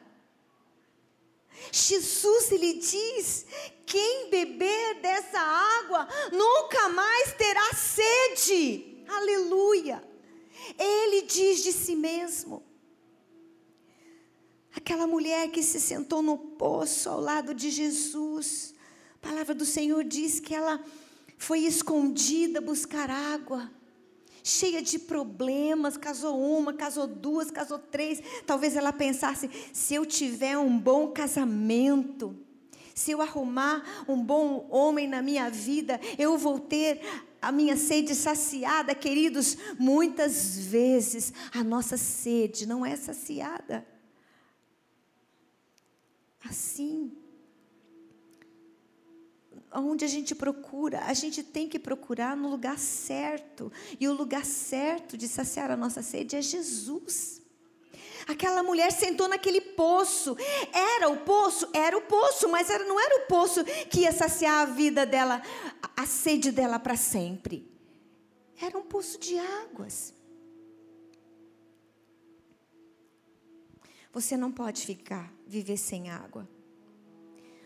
Jesus 1.73 2.53
ele 2.53 2.75
diz: 2.75 3.47
quem 3.85 4.31
beber 4.31 5.01
dessa 5.01 5.39
água 5.39 6.09
nunca 6.33 6.89
mais 6.89 7.33
terá 7.35 7.73
sede. 7.73 9.05
Aleluia. 9.09 10.03
Ele 10.79 11.23
diz 11.23 11.63
de 11.63 11.73
si 11.73 11.95
mesmo. 11.95 12.63
Aquela 14.75 15.07
mulher 15.07 15.51
que 15.51 15.63
se 15.63 15.81
sentou 15.81 16.23
no 16.23 16.37
poço 16.37 17.09
ao 17.09 17.21
lado 17.21 17.55
de 17.55 17.71
Jesus. 17.71 18.75
A 19.23 19.29
palavra 19.29 19.55
do 19.55 19.65
Senhor 19.65 20.05
diz 20.05 20.39
que 20.41 20.55
ela 20.55 20.85
foi 21.39 21.61
escondida 21.61 22.61
buscar 22.61 23.11
água 23.11 23.71
cheia 24.47 24.81
de 24.81 24.97
problemas, 24.97 25.97
casou 25.97 26.41
uma, 26.41 26.73
casou 26.73 27.09
duas, 27.09 27.51
casou 27.51 27.81
três. 27.81 28.23
Talvez 28.47 28.77
ela 28.77 28.93
pensasse: 28.93 29.51
se 29.73 29.95
eu 29.95 30.07
tiver 30.07 30.57
um 30.57 30.79
bom 30.79 31.09
casamento, 31.09 32.37
se 32.95 33.11
eu 33.11 33.21
arrumar 33.21 33.83
um 34.07 34.23
bom 34.23 34.69
homem 34.71 35.09
na 35.09 35.21
minha 35.21 35.51
vida, 35.51 36.01
eu 36.17 36.39
vou 36.39 36.61
ter 36.61 37.01
a 37.47 37.53
minha 37.53 37.77
sede 37.77 38.13
saciada, 38.13 38.93
queridos. 38.93 39.57
Muitas 39.79 40.59
vezes 40.59 41.33
a 41.53 41.63
nossa 41.63 41.97
sede 41.97 42.67
não 42.67 42.85
é 42.85 42.97
saciada. 42.97 43.87
Assim, 46.45 47.17
onde 49.73 50.05
a 50.05 50.09
gente 50.09 50.35
procura, 50.35 51.05
a 51.05 51.15
gente 51.15 51.45
tem 51.45 51.69
que 51.69 51.79
procurar 51.79 52.37
no 52.37 52.49
lugar 52.49 52.81
certo. 52.81 53.73
E 54.01 54.09
o 54.09 54.13
lugar 54.13 54.45
certo 54.45 55.17
de 55.17 55.29
saciar 55.29 55.71
a 55.71 55.77
nossa 55.77 56.03
sede 56.03 56.35
é 56.35 56.43
Jesus. 56.43 57.43
Aquela 58.27 58.63
mulher 58.63 58.91
sentou 58.91 59.29
naquele 59.29 59.61
poço. 59.61 60.37
Era 60.73 61.09
o 61.09 61.19
poço? 61.19 61.69
Era 61.73 61.97
o 61.97 62.03
poço, 62.03 62.49
mas 62.49 62.69
era, 62.69 62.85
não 62.85 62.99
era 62.99 63.23
o 63.23 63.27
poço 63.27 63.65
que 63.89 64.01
ia 64.01 64.13
saciar 64.13 64.63
a 64.63 64.67
vida 64.67 65.07
dela, 65.07 65.41
a 65.97 66.07
sede 66.07 66.51
dela 66.51 66.79
para 66.79 66.97
sempre. 66.97 67.71
Era 68.61 68.77
um 68.77 68.83
poço 68.83 69.19
de 69.19 69.39
águas. 69.39 70.15
Você 74.13 74.37
não 74.37 74.51
pode 74.51 74.85
ficar, 74.85 75.33
viver 75.47 75.77
sem 75.77 76.11
água. 76.11 76.49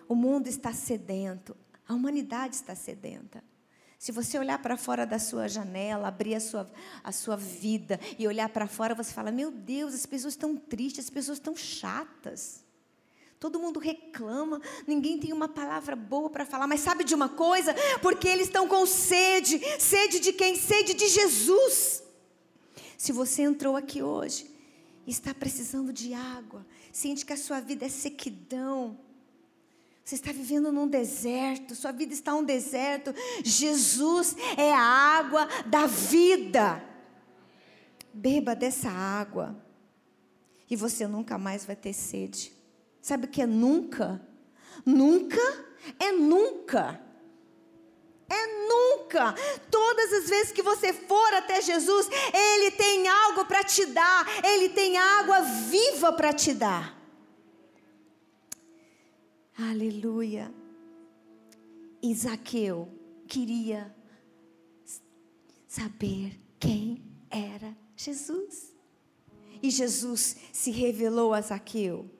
O 0.08 0.14
mundo 0.14 0.48
está 0.48 0.72
sedento, 0.72 1.56
a 1.86 1.94
humanidade 1.94 2.56
está 2.56 2.74
sedenta. 2.74 3.42
Se 4.00 4.12
você 4.12 4.38
olhar 4.38 4.56
para 4.62 4.78
fora 4.78 5.04
da 5.04 5.18
sua 5.18 5.46
janela, 5.46 6.08
abrir 6.08 6.34
a 6.34 6.40
sua, 6.40 6.66
a 7.04 7.12
sua 7.12 7.36
vida 7.36 8.00
e 8.18 8.26
olhar 8.26 8.48
para 8.48 8.66
fora, 8.66 8.94
você 8.94 9.12
fala: 9.12 9.30
Meu 9.30 9.50
Deus, 9.50 9.92
as 9.92 10.06
pessoas 10.06 10.32
estão 10.32 10.56
tristes, 10.56 11.04
as 11.04 11.10
pessoas 11.10 11.36
estão 11.36 11.54
chatas. 11.54 12.64
Todo 13.38 13.60
mundo 13.60 13.78
reclama, 13.78 14.58
ninguém 14.86 15.18
tem 15.18 15.34
uma 15.34 15.50
palavra 15.50 15.94
boa 15.94 16.30
para 16.30 16.46
falar, 16.46 16.66
mas 16.66 16.80
sabe 16.80 17.04
de 17.04 17.14
uma 17.14 17.28
coisa? 17.28 17.74
Porque 18.00 18.26
eles 18.26 18.46
estão 18.46 18.66
com 18.66 18.86
sede. 18.86 19.60
Sede 19.78 20.18
de 20.18 20.32
quem? 20.32 20.56
Sede 20.56 20.94
de 20.94 21.06
Jesus. 21.06 22.02
Se 22.96 23.12
você 23.12 23.42
entrou 23.42 23.76
aqui 23.76 24.02
hoje 24.02 24.50
e 25.06 25.10
está 25.10 25.34
precisando 25.34 25.92
de 25.92 26.14
água, 26.14 26.64
sente 26.90 27.26
que 27.26 27.34
a 27.34 27.36
sua 27.36 27.60
vida 27.60 27.84
é 27.84 27.90
sequidão, 27.90 28.98
você 30.10 30.16
está 30.16 30.32
vivendo 30.32 30.72
num 30.72 30.88
deserto, 30.88 31.76
sua 31.76 31.92
vida 31.92 32.12
está 32.12 32.34
um 32.34 32.42
deserto. 32.42 33.14
Jesus 33.44 34.34
é 34.56 34.72
a 34.72 34.80
água 34.80 35.46
da 35.66 35.86
vida. 35.86 36.84
Beba 38.12 38.56
dessa 38.56 38.90
água 38.90 39.56
e 40.68 40.74
você 40.74 41.06
nunca 41.06 41.38
mais 41.38 41.64
vai 41.64 41.76
ter 41.76 41.92
sede. 41.92 42.52
Sabe 43.00 43.26
o 43.26 43.28
que 43.28 43.40
é 43.40 43.46
nunca? 43.46 44.20
Nunca 44.84 45.64
é 45.96 46.10
nunca. 46.10 47.00
É 48.28 48.66
nunca. 48.66 49.36
Todas 49.70 50.12
as 50.12 50.28
vezes 50.28 50.50
que 50.50 50.62
você 50.62 50.92
for 50.92 51.34
até 51.34 51.62
Jesus, 51.62 52.08
Ele 52.34 52.72
tem 52.72 53.06
algo 53.06 53.44
para 53.44 53.62
te 53.62 53.86
dar, 53.86 54.26
Ele 54.44 54.70
tem 54.70 54.98
água 54.98 55.40
viva 55.40 56.12
para 56.12 56.32
te 56.32 56.52
dar. 56.52 56.99
Aleluia. 59.68 60.50
Isaqueu 62.02 62.88
queria 63.28 63.94
saber 65.68 66.40
quem 66.58 67.04
era 67.28 67.76
Jesus. 67.94 68.74
E 69.62 69.70
Jesus 69.70 70.36
se 70.50 70.70
revelou 70.70 71.34
a 71.34 71.42
Zaqueu 71.42 72.10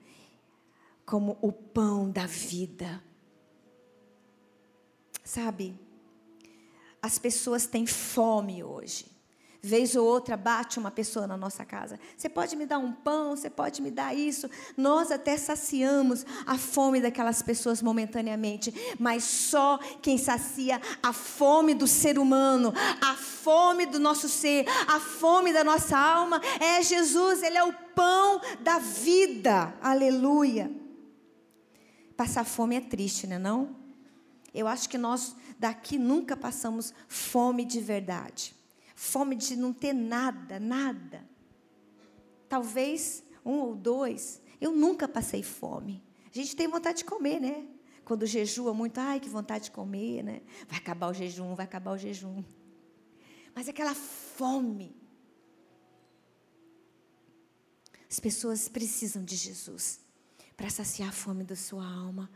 como 1.03 1.35
o 1.41 1.51
pão 1.51 2.11
da 2.11 2.27
vida. 2.27 3.03
Sabe, 5.23 5.79
as 7.01 7.17
pessoas 7.17 7.65
têm 7.65 7.87
fome 7.87 8.63
hoje. 8.63 9.10
Vez 9.63 9.95
ou 9.95 10.07
outra 10.07 10.35
bate 10.35 10.79
uma 10.79 10.89
pessoa 10.89 11.27
na 11.27 11.37
nossa 11.37 11.63
casa. 11.63 11.99
Você 12.17 12.27
pode 12.27 12.55
me 12.55 12.65
dar 12.65 12.79
um 12.79 12.91
pão, 12.91 13.35
você 13.35 13.47
pode 13.47 13.79
me 13.79 13.91
dar 13.91 14.11
isso. 14.11 14.49
Nós 14.75 15.11
até 15.11 15.37
saciamos 15.37 16.25
a 16.47 16.57
fome 16.57 16.99
daquelas 16.99 17.43
pessoas 17.43 17.79
momentaneamente, 17.79 18.73
mas 18.97 19.23
só 19.23 19.77
quem 20.01 20.17
sacia 20.17 20.81
a 21.03 21.13
fome 21.13 21.75
do 21.75 21.85
ser 21.85 22.17
humano, 22.17 22.73
a 22.99 23.13
fome 23.13 23.85
do 23.85 23.99
nosso 23.99 24.27
ser, 24.27 24.65
a 24.87 24.99
fome 24.99 25.53
da 25.53 25.63
nossa 25.63 25.95
alma 25.95 26.41
é 26.59 26.81
Jesus, 26.81 27.43
ele 27.43 27.57
é 27.57 27.63
o 27.63 27.73
pão 27.93 28.41
da 28.61 28.79
vida. 28.79 29.75
Aleluia. 29.79 30.71
Passar 32.17 32.45
fome 32.45 32.77
é 32.77 32.81
triste, 32.81 33.27
né, 33.27 33.37
não? 33.37 33.75
Eu 34.51 34.67
acho 34.67 34.89
que 34.89 34.97
nós 34.97 35.35
daqui 35.59 35.99
nunca 35.99 36.35
passamos 36.35 36.95
fome 37.07 37.63
de 37.63 37.79
verdade 37.79 38.59
fome 39.01 39.35
de 39.35 39.55
não 39.55 39.73
ter 39.73 39.93
nada, 39.93 40.59
nada. 40.59 41.27
Talvez 42.47 43.23
um 43.43 43.53
ou 43.53 43.75
dois, 43.75 44.39
Eu 44.59 44.71
nunca 44.71 45.07
passei 45.07 45.41
fome. 45.41 46.03
A 46.29 46.37
gente 46.37 46.55
tem 46.55 46.67
vontade 46.67 46.99
de 46.99 47.05
comer, 47.05 47.39
né? 47.39 47.67
Quando 48.05 48.27
jejua 48.27 48.75
muito, 48.75 48.99
ai, 48.99 49.19
que 49.19 49.27
vontade 49.27 49.65
de 49.65 49.71
comer, 49.71 50.21
né? 50.21 50.43
Vai 50.67 50.77
acabar 50.77 51.07
o 51.07 51.13
jejum, 51.15 51.55
vai 51.55 51.65
acabar 51.65 51.93
o 51.93 51.97
jejum. 51.97 52.43
Mas 53.55 53.67
aquela 53.67 53.95
fome. 53.95 54.95
As 58.07 58.19
pessoas 58.19 58.69
precisam 58.69 59.23
de 59.23 59.35
Jesus 59.35 59.99
para 60.55 60.69
saciar 60.69 61.09
a 61.09 61.11
fome 61.11 61.43
da 61.43 61.55
sua 61.55 61.83
alma 61.83 62.29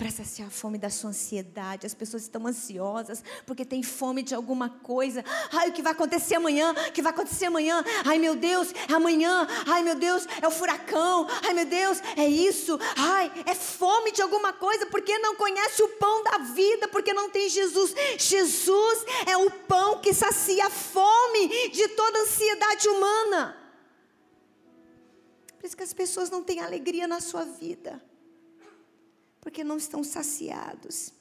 para 0.00 0.10
saciar 0.10 0.48
a 0.48 0.50
fome 0.50 0.78
da 0.78 0.88
sua 0.88 1.10
ansiedade. 1.10 1.86
As 1.86 1.92
pessoas 1.92 2.22
estão 2.22 2.46
ansiosas 2.46 3.22
porque 3.44 3.66
têm 3.66 3.82
fome 3.82 4.22
de 4.22 4.34
alguma 4.34 4.70
coisa. 4.70 5.22
Ai, 5.52 5.68
o 5.68 5.72
que 5.74 5.82
vai 5.82 5.92
acontecer 5.92 6.36
amanhã? 6.36 6.72
O 6.72 6.92
que 6.92 7.02
vai 7.02 7.12
acontecer 7.12 7.44
amanhã? 7.44 7.84
Ai, 8.06 8.18
meu 8.18 8.34
Deus, 8.34 8.72
é 8.88 8.94
amanhã. 8.94 9.46
Ai, 9.66 9.82
meu 9.82 9.94
Deus, 9.94 10.26
é 10.40 10.48
o 10.48 10.50
furacão. 10.50 11.26
Ai, 11.46 11.52
meu 11.52 11.66
Deus, 11.66 12.00
é 12.16 12.26
isso. 12.26 12.78
Ai, 12.96 13.30
é 13.44 13.54
fome 13.54 14.10
de 14.10 14.22
alguma 14.22 14.54
coisa 14.54 14.86
porque 14.86 15.18
não 15.18 15.36
conhece 15.36 15.82
o 15.82 15.88
pão 15.88 16.24
da 16.24 16.38
vida, 16.38 16.88
porque 16.88 17.12
não 17.12 17.28
tem 17.28 17.50
Jesus. 17.50 17.94
Jesus 18.16 19.04
é 19.26 19.36
o 19.36 19.50
pão 19.50 20.00
que 20.00 20.14
sacia 20.14 20.64
a 20.64 20.70
fome 20.70 21.68
de 21.68 21.88
toda 21.88 22.20
ansiedade 22.20 22.88
humana. 22.88 23.54
Por 25.58 25.66
isso 25.66 25.76
que 25.76 25.82
as 25.82 25.92
pessoas 25.92 26.30
não 26.30 26.42
têm 26.42 26.60
alegria 26.60 27.06
na 27.06 27.20
sua 27.20 27.44
vida 27.44 28.02
porque 29.40 29.64
não 29.64 29.76
estão 29.76 30.04
saciados. 30.04 31.12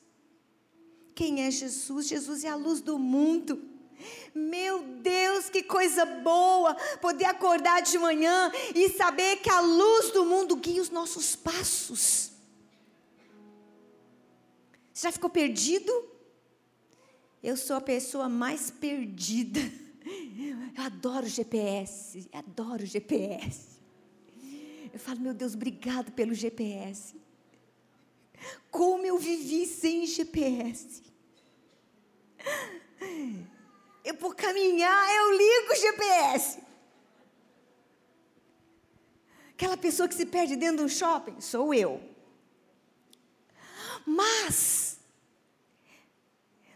Quem 1.16 1.44
é 1.44 1.52
Jesus? 1.52 2.08
Jesus 2.08 2.44
é 2.44 2.50
a 2.50 2.56
luz 2.56 2.82
do 2.82 2.98
mundo. 2.98 3.62
Meu 4.34 4.82
Deus, 4.82 5.50
que 5.50 5.62
coisa 5.64 6.06
boa 6.06 6.76
poder 7.02 7.26
acordar 7.26 7.82
de 7.82 7.98
manhã 7.98 8.52
e 8.74 8.90
saber 8.90 9.38
que 9.38 9.50
a 9.50 9.60
luz 9.60 10.12
do 10.12 10.26
mundo 10.26 10.56
guia 10.56 10.82
os 10.82 10.90
nossos 10.90 11.36
passos. 11.36 12.32
Você 14.94 15.08
já 15.08 15.12
ficou 15.12 15.30
perdido? 15.30 15.92
Eu 17.42 17.56
sou 17.56 17.76
a 17.76 17.82
pessoa 17.82 18.30
mais 18.30 18.70
perdida. 18.70 19.60
Eu 20.78 20.84
adoro 20.86 21.28
GPS, 21.28 22.30
adoro 22.34 22.86
GPS. 22.86 23.80
Eu 24.94 25.00
falo, 25.00 25.20
meu 25.20 25.34
Deus, 25.34 25.54
obrigado 25.54 26.12
pelo 26.14 26.34
GPS. 26.34 27.19
Como 28.72 29.06
eu 29.06 29.18
vivi 29.18 29.66
sem 29.66 30.06
GPS. 30.06 31.04
Eu 34.04 34.16
vou 34.16 34.34
caminhar, 34.34 35.16
eu 35.16 35.32
ligo 35.38 35.74
o 35.74 35.76
GPS. 35.76 36.60
Aquela 39.52 39.78
pessoa 39.78 40.08
que 40.08 40.16
se 40.16 40.26
perde 40.26 40.56
dentro 40.56 40.78
de 40.78 40.84
um 40.84 40.90
shopping, 40.90 41.40
sou 41.42 41.74
eu. 41.74 42.02
Mas 44.06 44.89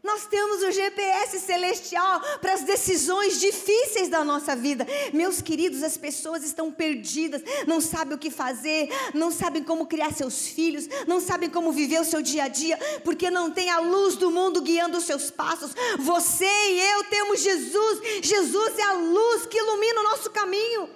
nós 0.04 0.26
temos 0.26 0.62
o 0.62 0.70
GPS 0.70 1.40
celestial 1.40 2.20
para 2.42 2.54
as 2.54 2.64
decisões 2.64 3.40
difíceis 3.40 4.10
da 4.10 4.22
nossa 4.22 4.54
vida. 4.54 4.86
Meus 5.14 5.42
queridos, 5.42 5.82
as 5.82 5.96
pessoas 5.96 6.44
estão 6.44 6.70
perdidas, 6.70 7.42
não 7.66 7.80
sabem 7.80 8.14
o 8.14 8.20
que 8.20 8.30
fazer, 8.30 8.90
não 9.14 9.32
sabem 9.32 9.64
como 9.64 9.88
criar 9.88 10.12
seus 10.12 10.46
filhos, 10.48 10.90
não 11.08 11.22
sabem 11.22 11.50
como 11.50 11.72
viver 11.72 12.02
o 12.02 12.06
seu 12.06 12.22
dia 12.22 12.44
a 12.44 12.48
dia, 12.50 12.78
porque 13.06 13.32
não 13.32 13.50
tem 13.50 13.70
a 13.70 13.80
luz 13.80 14.18
do 14.18 14.30
mundo 14.30 14.62
guiando 14.62 14.98
os 14.98 15.06
seus 15.06 15.32
passos. 15.32 15.72
Você 15.98 16.46
e 16.46 16.82
eu 16.92 17.06
temos 17.06 17.42
Jesus. 17.42 18.02
Jesus 18.22 18.78
é 18.78 18.84
a 18.84 18.94
luz 18.94 19.46
que 19.46 19.58
ilumina 19.58 20.02
o 20.02 20.04
nosso 20.04 20.30
caminho. 20.30 20.90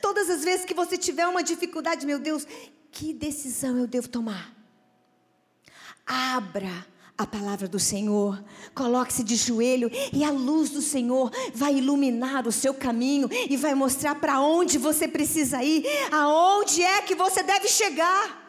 Todas 0.00 0.30
as 0.30 0.44
vezes 0.44 0.64
que 0.64 0.72
você 0.72 0.96
tiver 0.96 1.26
uma 1.26 1.42
dificuldade, 1.42 2.06
meu 2.06 2.20
Deus, 2.20 2.46
que 2.92 3.12
decisão 3.12 3.76
eu 3.76 3.88
devo 3.88 4.08
tomar? 4.08 4.54
Abra 6.06 6.89
a 7.20 7.26
palavra 7.26 7.68
do 7.68 7.78
Senhor. 7.78 8.42
Coloque-se 8.74 9.22
de 9.22 9.36
joelho 9.36 9.90
e 10.10 10.24
a 10.24 10.30
luz 10.30 10.70
do 10.70 10.80
Senhor 10.80 11.30
vai 11.54 11.76
iluminar 11.76 12.48
o 12.48 12.52
seu 12.52 12.72
caminho 12.72 13.28
e 13.30 13.58
vai 13.58 13.74
mostrar 13.74 14.14
para 14.14 14.40
onde 14.40 14.78
você 14.78 15.06
precisa 15.06 15.62
ir, 15.62 15.84
aonde 16.10 16.82
é 16.82 17.02
que 17.02 17.14
você 17.14 17.42
deve 17.42 17.68
chegar. 17.68 18.40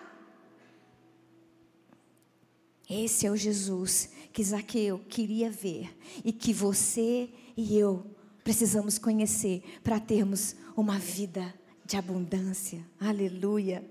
Esse 2.89 3.27
é 3.27 3.31
o 3.31 3.35
Jesus 3.35 4.09
que 4.31 4.41
Zaqueu 4.41 4.99
queria 5.09 5.49
ver 5.51 5.93
e 6.23 6.31
que 6.31 6.53
você 6.53 7.29
e 7.57 7.77
eu 7.77 8.05
precisamos 8.41 8.97
conhecer 8.97 9.63
para 9.83 9.99
termos 9.99 10.55
uma 10.77 10.97
vida 10.97 11.53
de 11.85 11.97
abundância. 11.97 12.87
Aleluia. 12.97 13.83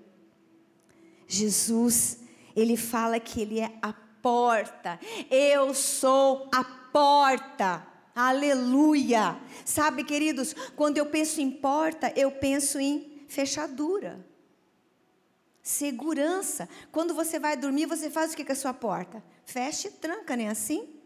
Jesus, 1.29 2.21
ele 2.57 2.79
fala 2.79 3.21
que 3.21 3.43
ele 3.43 3.61
é 3.61 3.79
a 3.83 3.93
porta. 4.23 4.99
Eu 5.31 5.75
sou 5.75 6.49
a 6.53 6.65
porta. 6.65 7.87
Aleluia. 8.15 9.39
Sabe, 9.65 10.05
queridos, 10.05 10.55
quando 10.77 10.99
eu 10.99 11.07
penso 11.07 11.41
em 11.41 11.51
porta, 11.51 12.13
eu 12.17 12.31
penso 12.31 12.79
em 12.79 13.25
fechadura. 13.29 14.25
Segurança. 15.63 16.69
Quando 16.91 17.15
você 17.15 17.39
vai 17.39 17.57
dormir, 17.57 17.87
você 17.87 18.11
faz 18.11 18.33
o 18.33 18.37
que 18.37 18.45
com 18.45 18.53
a 18.53 18.57
sua 18.57 18.75
porta? 18.75 19.23
Fecha 19.45 19.89
e 19.89 19.91
tranca, 19.93 20.37
não 20.37 20.45
é 20.45 20.49
assim? 20.49 21.01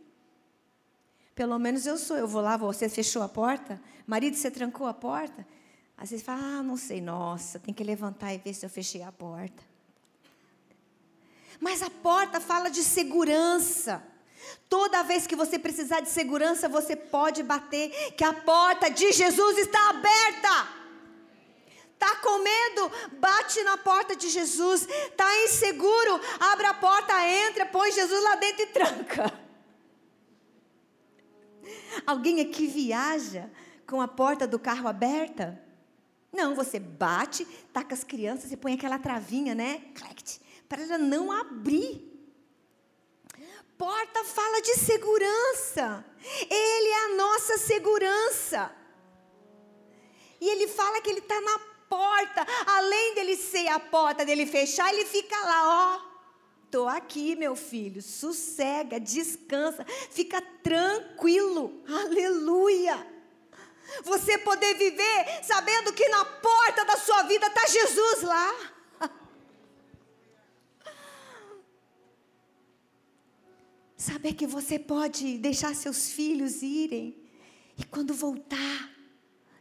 Pelo 1.34 1.58
menos 1.58 1.86
eu 1.86 1.98
sou. 1.98 2.16
Eu 2.16 2.28
vou 2.28 2.40
lá, 2.40 2.56
você 2.56 2.88
fechou 2.88 3.22
a 3.22 3.28
porta? 3.28 3.80
Marido, 4.06 4.36
você 4.36 4.50
trancou 4.50 4.86
a 4.86 4.94
porta? 4.94 5.46
Às 5.96 6.10
vezes 6.10 6.24
fala, 6.24 6.40
ah, 6.40 6.62
não 6.62 6.76
sei, 6.76 7.00
nossa, 7.00 7.58
tem 7.58 7.72
que 7.72 7.84
levantar 7.84 8.34
e 8.34 8.38
ver 8.38 8.54
se 8.54 8.66
eu 8.66 8.70
fechei 8.70 9.02
a 9.02 9.12
porta. 9.12 9.73
Mas 11.60 11.82
a 11.82 11.90
porta 11.90 12.40
fala 12.40 12.68
de 12.68 12.82
segurança. 12.82 14.02
Toda 14.68 15.02
vez 15.02 15.26
que 15.26 15.36
você 15.36 15.58
precisar 15.58 16.00
de 16.00 16.08
segurança, 16.08 16.68
você 16.68 16.96
pode 16.96 17.42
bater, 17.42 18.12
que 18.16 18.24
a 18.24 18.32
porta 18.32 18.90
de 18.90 19.12
Jesus 19.12 19.58
está 19.58 19.90
aberta. 19.90 20.68
Está 21.92 22.16
com 22.16 22.38
medo? 22.38 22.92
Bate 23.18 23.62
na 23.62 23.78
porta 23.78 24.16
de 24.16 24.28
Jesus. 24.28 24.86
Está 24.88 25.44
inseguro? 25.44 26.20
Abre 26.40 26.66
a 26.66 26.74
porta, 26.74 27.14
entra, 27.26 27.66
põe 27.66 27.92
Jesus 27.92 28.22
lá 28.22 28.36
dentro 28.36 28.62
e 28.62 28.66
tranca. 28.66 29.40
Alguém 32.06 32.40
aqui 32.40 32.66
viaja 32.66 33.48
com 33.86 34.00
a 34.00 34.08
porta 34.08 34.46
do 34.46 34.58
carro 34.58 34.88
aberta? 34.88 35.62
Não, 36.32 36.54
você 36.54 36.80
bate, 36.80 37.44
taca 37.72 37.94
as 37.94 38.02
crianças 38.02 38.50
e 38.50 38.56
põe 38.56 38.74
aquela 38.74 38.98
travinha, 38.98 39.54
né? 39.54 39.82
Clact 39.94 40.43
para 40.74 40.82
ela 40.82 40.98
não 40.98 41.30
abrir. 41.30 42.02
Porta 43.78 44.24
fala 44.24 44.60
de 44.60 44.74
segurança. 44.74 46.04
Ele 46.50 46.88
é 46.88 47.04
a 47.04 47.08
nossa 47.10 47.58
segurança. 47.58 48.74
E 50.40 50.48
ele 50.48 50.66
fala 50.66 51.00
que 51.00 51.10
ele 51.10 51.20
está 51.20 51.40
na 51.40 51.58
porta. 51.88 52.44
Além 52.66 53.14
dele 53.14 53.36
ser 53.36 53.68
a 53.68 53.78
porta, 53.78 54.24
dele 54.24 54.46
fechar, 54.46 54.92
ele 54.92 55.04
fica 55.04 55.38
lá, 55.38 56.00
ó. 56.00 56.14
Estou 56.64 56.88
aqui, 56.88 57.36
meu 57.36 57.54
filho. 57.54 58.02
Sossega, 58.02 58.98
descansa, 58.98 59.86
fica 60.10 60.42
tranquilo. 60.60 61.84
Aleluia. 61.86 63.14
Você 64.02 64.38
poder 64.38 64.74
viver 64.74 65.44
sabendo 65.44 65.92
que 65.92 66.08
na 66.08 66.24
porta 66.24 66.84
da 66.84 66.96
sua 66.96 67.22
vida 67.22 67.46
está 67.46 67.64
Jesus 67.64 68.22
lá. 68.22 68.73
Saber 74.04 74.34
que 74.34 74.46
você 74.46 74.78
pode 74.78 75.38
deixar 75.38 75.74
seus 75.74 76.10
filhos 76.10 76.60
irem 76.60 77.16
e 77.74 77.84
quando 77.86 78.12
voltar, 78.12 78.94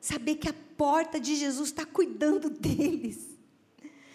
saber 0.01 0.35
que 0.35 0.49
a 0.49 0.55
porta 0.75 1.17
de 1.17 1.33
Jesus 1.33 1.69
está 1.69 1.85
cuidando 1.85 2.49
deles. 2.49 3.25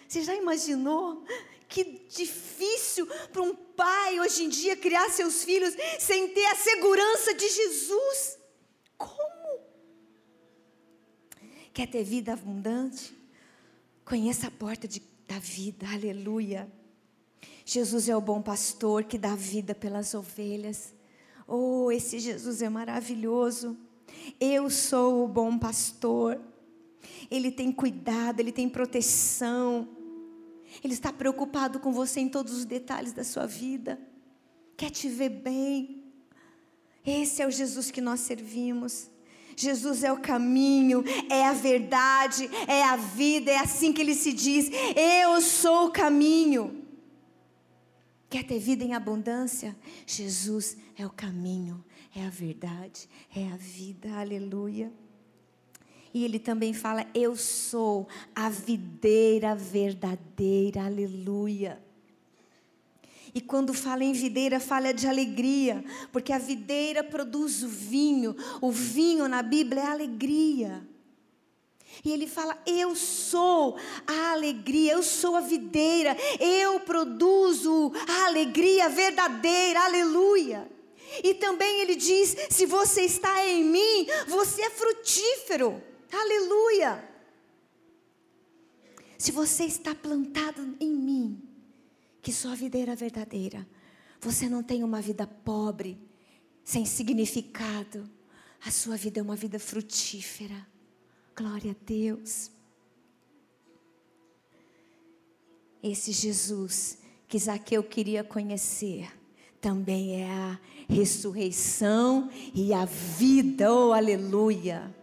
Você 0.07 0.21
já 0.21 0.35
imaginou 0.35 1.25
que 1.67 2.05
difícil 2.07 3.07
para 3.33 3.41
um 3.41 3.55
pai 3.55 4.19
hoje 4.19 4.43
em 4.43 4.49
dia 4.49 4.77
criar 4.77 5.09
seus 5.09 5.43
filhos 5.43 5.73
sem 5.99 6.31
ter 6.31 6.45
a 6.45 6.55
segurança 6.55 7.33
de 7.33 7.49
Jesus? 7.49 8.37
Como? 8.99 9.63
Quer 11.73 11.87
ter 11.87 12.03
vida 12.03 12.33
abundante? 12.33 13.17
Conheça 14.05 14.45
a 14.45 14.51
porta 14.51 14.87
de, 14.87 15.01
da 15.27 15.39
vida, 15.39 15.87
aleluia. 15.87 16.71
Jesus 17.71 18.09
é 18.09 18.17
o 18.17 18.21
bom 18.21 18.41
pastor 18.41 19.03
que 19.03 19.15
dá 19.15 19.35
vida 19.35 19.75
pelas 19.75 20.15
ovelhas. 20.15 20.91
Oh, 21.47 21.91
esse 21.91 22.17
Jesus 22.17 22.63
é 22.63 22.67
maravilhoso. 22.67 23.77
Eu 24.39 24.71
sou 24.71 25.23
o 25.23 25.27
bom 25.27 25.55
pastor. 25.55 26.41
Ele 27.29 27.51
tem 27.51 27.71
cuidado, 27.71 28.39
ele 28.39 28.51
tem 28.51 28.67
proteção. 28.67 29.87
Ele 30.83 30.95
está 30.95 31.13
preocupado 31.13 31.79
com 31.79 31.91
você 31.91 32.19
em 32.19 32.27
todos 32.27 32.53
os 32.53 32.65
detalhes 32.65 33.13
da 33.13 33.23
sua 33.23 33.45
vida. 33.45 33.99
Quer 34.75 34.89
te 34.89 35.07
ver 35.07 35.29
bem. 35.29 36.03
Esse 37.05 37.43
é 37.43 37.45
o 37.45 37.51
Jesus 37.51 37.91
que 37.91 38.01
nós 38.01 38.21
servimos. 38.21 39.11
Jesus 39.55 40.03
é 40.03 40.11
o 40.11 40.19
caminho, 40.19 41.03
é 41.29 41.45
a 41.45 41.53
verdade, 41.53 42.49
é 42.67 42.81
a 42.81 42.95
vida, 42.95 43.51
é 43.51 43.59
assim 43.59 43.93
que 43.93 44.01
ele 44.01 44.15
se 44.15 44.33
diz: 44.33 44.71
Eu 44.95 45.39
sou 45.39 45.85
o 45.85 45.91
caminho. 45.91 46.78
Quer 48.29 48.43
ter 48.43 48.59
vida 48.59 48.83
em 48.83 48.93
abundância? 48.93 49.75
Jesus 50.05 50.77
é 50.95 51.05
o 51.05 51.09
caminho, 51.09 51.83
é 52.15 52.25
a 52.25 52.29
verdade, 52.29 53.09
é 53.35 53.47
a 53.47 53.57
vida. 53.57 54.13
Aleluia. 54.13 54.93
E 56.13 56.23
ele 56.23 56.37
também 56.37 56.73
fala: 56.73 57.05
Eu 57.13 57.35
sou 57.35 58.07
a 58.35 58.49
videira 58.49 59.55
verdadeira. 59.55 60.85
Aleluia. 60.85 61.81
E 63.33 63.41
quando 63.41 63.73
fala 63.73 64.03
em 64.03 64.13
videira, 64.13 64.59
fala 64.59 64.93
de 64.93 65.07
alegria, 65.07 65.83
porque 66.11 66.33
a 66.33 66.39
videira 66.39 67.03
produz 67.03 67.61
o 67.63 67.67
vinho. 67.67 68.35
O 68.59 68.71
vinho 68.71 69.27
na 69.27 69.43
Bíblia 69.43 69.81
é 69.81 69.85
alegria. 69.85 70.88
E 72.03 72.11
ele 72.11 72.27
fala: 72.27 72.57
Eu 72.65 72.95
sou 72.95 73.77
a 74.07 74.31
alegria, 74.31 74.93
eu 74.93 75.03
sou 75.03 75.35
a 75.35 75.41
videira, 75.41 76.15
eu 76.39 76.79
produzo 76.81 77.91
a 78.07 78.27
alegria 78.27 78.89
verdadeira, 78.89 79.81
aleluia. 79.81 80.69
E 81.23 81.33
também 81.33 81.81
ele 81.81 81.95
diz: 81.95 82.35
Se 82.49 82.65
você 82.65 83.01
está 83.01 83.45
em 83.45 83.63
mim, 83.63 84.07
você 84.27 84.61
é 84.61 84.69
frutífero, 84.69 85.81
aleluia. 86.11 87.07
Se 89.17 89.31
você 89.31 89.65
está 89.65 89.93
plantado 89.93 90.77
em 90.79 90.91
mim, 90.91 91.49
que 92.21 92.31
sou 92.31 92.51
a 92.51 92.55
videira 92.55 92.95
verdadeira. 92.95 93.67
Você 94.21 94.49
não 94.49 94.61
tem 94.61 94.83
uma 94.83 95.01
vida 95.01 95.25
pobre, 95.25 95.97
sem 96.63 96.85
significado. 96.85 98.09
A 98.65 98.71
sua 98.71 98.97
vida 98.97 99.19
é 99.19 99.23
uma 99.23 99.35
vida 99.35 99.57
frutífera. 99.59 100.67
Glória 101.39 101.71
a 101.71 101.85
Deus. 101.85 102.51
Esse 105.81 106.11
Jesus 106.11 106.97
que 107.29 107.39
Zaqueu 107.39 107.81
queria 107.81 108.25
conhecer 108.25 109.09
também 109.61 110.21
é 110.21 110.29
a 110.29 110.59
ressurreição 110.89 112.29
e 112.53 112.73
a 112.73 112.83
vida. 112.83 113.73
Oh, 113.73 113.93
aleluia. 113.93 114.93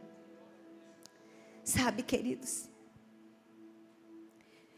Sabe, 1.65 2.03
queridos, 2.03 2.69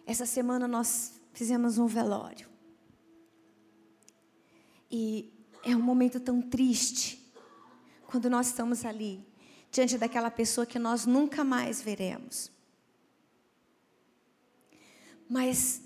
essa 0.06 0.26
semana 0.26 0.68
nós 0.68 1.20
fizemos 1.32 1.76
um 1.76 1.88
velório. 1.88 2.48
E 4.88 5.32
é 5.64 5.74
um 5.74 5.82
momento 5.82 6.20
tão 6.20 6.40
triste 6.40 7.20
quando 8.06 8.30
nós 8.30 8.46
estamos 8.46 8.84
ali, 8.84 9.26
diante 9.70 9.98
daquela 9.98 10.30
pessoa 10.30 10.66
que 10.66 10.78
nós 10.78 11.06
nunca 11.06 11.44
mais 11.44 11.80
veremos. 11.80 12.50
Mas, 15.28 15.82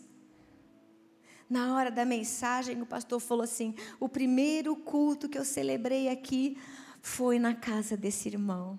na 1.51 1.75
hora 1.75 1.91
da 1.91 2.05
mensagem, 2.05 2.81
o 2.81 2.87
pastor 2.87 3.21
falou 3.21 3.43
assim: 3.43 3.75
o 3.99 4.09
primeiro 4.09 4.77
culto 4.77 5.29
que 5.29 5.39
eu 5.39 5.45
celebrei 5.45 6.09
aqui 6.09 6.57
foi 7.01 7.39
na 7.39 7.55
casa 7.55 7.97
desse 7.97 8.29
irmão. 8.29 8.79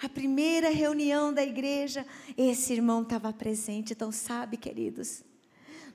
A 0.00 0.08
primeira 0.08 0.70
reunião 0.70 1.32
da 1.32 1.42
igreja, 1.42 2.06
esse 2.36 2.72
irmão 2.72 3.02
estava 3.02 3.32
presente. 3.32 3.92
Então, 3.92 4.12
sabe, 4.12 4.56
queridos, 4.56 5.24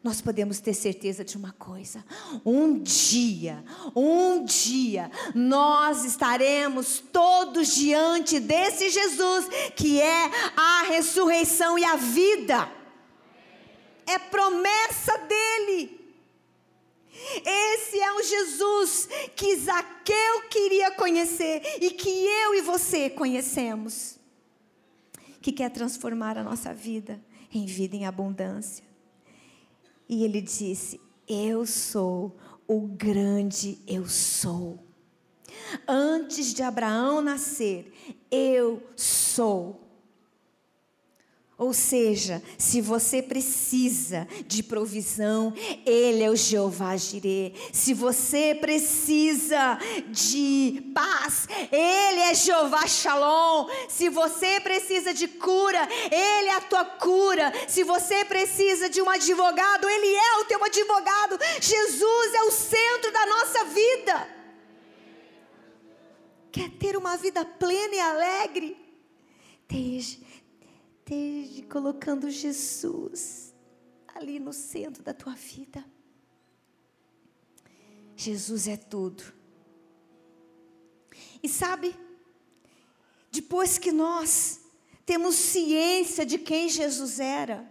nós 0.01 0.21
podemos 0.21 0.61
ter 0.61 0.73
certeza 0.73 1.25
de 1.25 1.35
uma 1.35 1.51
coisa: 1.53 2.03
um 2.45 2.79
dia, 2.79 3.63
um 3.95 4.43
dia, 4.45 5.11
nós 5.35 6.05
estaremos 6.05 6.99
todos 7.11 7.75
diante 7.75 8.39
desse 8.39 8.89
Jesus, 8.89 9.47
que 9.75 9.99
é 9.99 10.31
a 10.55 10.83
ressurreição 10.83 11.77
e 11.77 11.83
a 11.83 11.95
vida. 11.95 12.71
É 14.05 14.17
promessa 14.17 15.17
dele. 15.17 15.99
Esse 17.45 17.99
é 17.99 18.13
o 18.13 18.23
Jesus 18.23 19.09
que 19.35 19.55
Zaqueu 19.57 20.47
queria 20.49 20.91
conhecer 20.91 21.61
e 21.81 21.91
que 21.91 22.09
eu 22.09 22.55
e 22.55 22.61
você 22.61 23.09
conhecemos, 23.09 24.17
que 25.41 25.51
quer 25.51 25.69
transformar 25.69 26.37
a 26.37 26.43
nossa 26.43 26.73
vida 26.73 27.21
em 27.53 27.65
vida 27.65 27.95
em 27.97 28.05
abundância. 28.05 28.88
E 30.09 30.23
ele 30.23 30.41
disse: 30.41 30.99
Eu 31.27 31.65
sou 31.65 32.35
o 32.69 32.81
grande 32.81 33.79
eu 33.87 34.07
sou. 34.07 34.77
Antes 35.87 36.53
de 36.53 36.61
Abraão 36.61 37.19
nascer, 37.19 37.91
eu 38.29 38.83
sou. 38.95 39.88
Ou 41.59 41.73
seja, 41.73 42.41
se 42.57 42.79
você 42.79 43.21
precisa 43.21 44.25
de 44.47 44.63
provisão, 44.63 45.53
Ele 45.85 46.23
é 46.23 46.29
o 46.29 46.35
Jeová 46.35 46.95
Jireh. 46.95 47.53
Se 47.73 47.93
você 47.93 48.55
precisa 48.55 49.77
de 50.07 50.89
paz, 50.95 51.49
Ele 51.69 52.21
é 52.21 52.33
Jeová 52.33 52.87
Shalom. 52.87 53.67
Se 53.89 54.07
você 54.07 54.61
precisa 54.61 55.13
de 55.13 55.27
cura, 55.27 55.85
Ele 56.09 56.47
é 56.47 56.55
a 56.55 56.61
tua 56.61 56.85
cura. 56.85 57.51
Se 57.67 57.83
você 57.83 58.23
precisa 58.23 58.89
de 58.89 59.01
um 59.01 59.09
advogado, 59.09 59.89
Ele 59.89 60.15
é 60.15 60.37
o 60.37 60.45
teu 60.45 60.63
advogado. 60.63 61.37
Jesus 61.59 62.33
é 62.35 62.43
o 62.43 62.51
centro 62.51 63.11
da 63.11 63.25
nossa 63.25 63.65
vida. 63.65 64.29
Quer 66.53 66.69
ter 66.69 66.95
uma 66.95 67.17
vida 67.17 67.43
plena 67.43 67.95
e 67.95 67.99
alegre? 67.99 68.77
Esteja 69.69 70.28
esteja 71.09 71.63
colocando 71.63 72.29
Jesus 72.29 73.53
ali 74.07 74.39
no 74.39 74.53
centro 74.53 75.01
da 75.01 75.13
tua 75.13 75.33
vida. 75.33 75.83
Jesus 78.15 78.67
é 78.67 78.77
tudo. 78.77 79.23
E 81.41 81.49
sabe, 81.49 81.95
depois 83.31 83.77
que 83.77 83.91
nós 83.91 84.61
temos 85.05 85.35
ciência 85.35 86.25
de 86.25 86.37
quem 86.37 86.69
Jesus 86.69 87.19
era, 87.19 87.67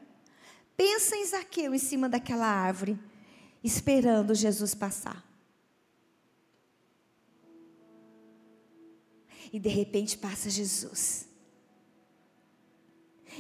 pensa 0.77 1.17
em 1.17 1.25
Zaqueu 1.25 1.75
em 1.75 1.79
cima 1.79 2.09
daquela 2.09 2.47
árvore, 2.47 2.99
esperando 3.63 4.35
Jesus 4.35 4.75
passar. 4.75 5.25
E 9.53 9.61
de 9.61 9.69
repente 9.69 10.19
passa 10.19 10.51
Jesus. 10.51 11.28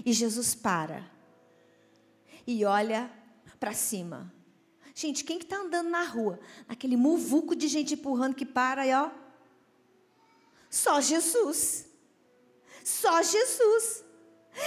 E 0.04 0.12
Jesus 0.12 0.54
para 0.54 1.10
e 2.46 2.64
olha 2.64 3.10
para 3.60 3.74
cima. 3.74 4.32
Gente, 4.94 5.22
quem 5.22 5.38
que 5.38 5.44
está 5.44 5.58
andando 5.58 5.90
na 5.90 6.02
rua? 6.04 6.40
Aquele 6.66 6.96
muvuco 6.96 7.54
de 7.54 7.68
gente 7.68 7.94
empurrando 7.94 8.34
que 8.34 8.46
para 8.46 8.86
e 8.86 8.92
ó. 8.92 9.10
Só 10.70 11.00
Jesus. 11.00 11.86
Só 12.82 13.22
Jesus. 13.22 14.04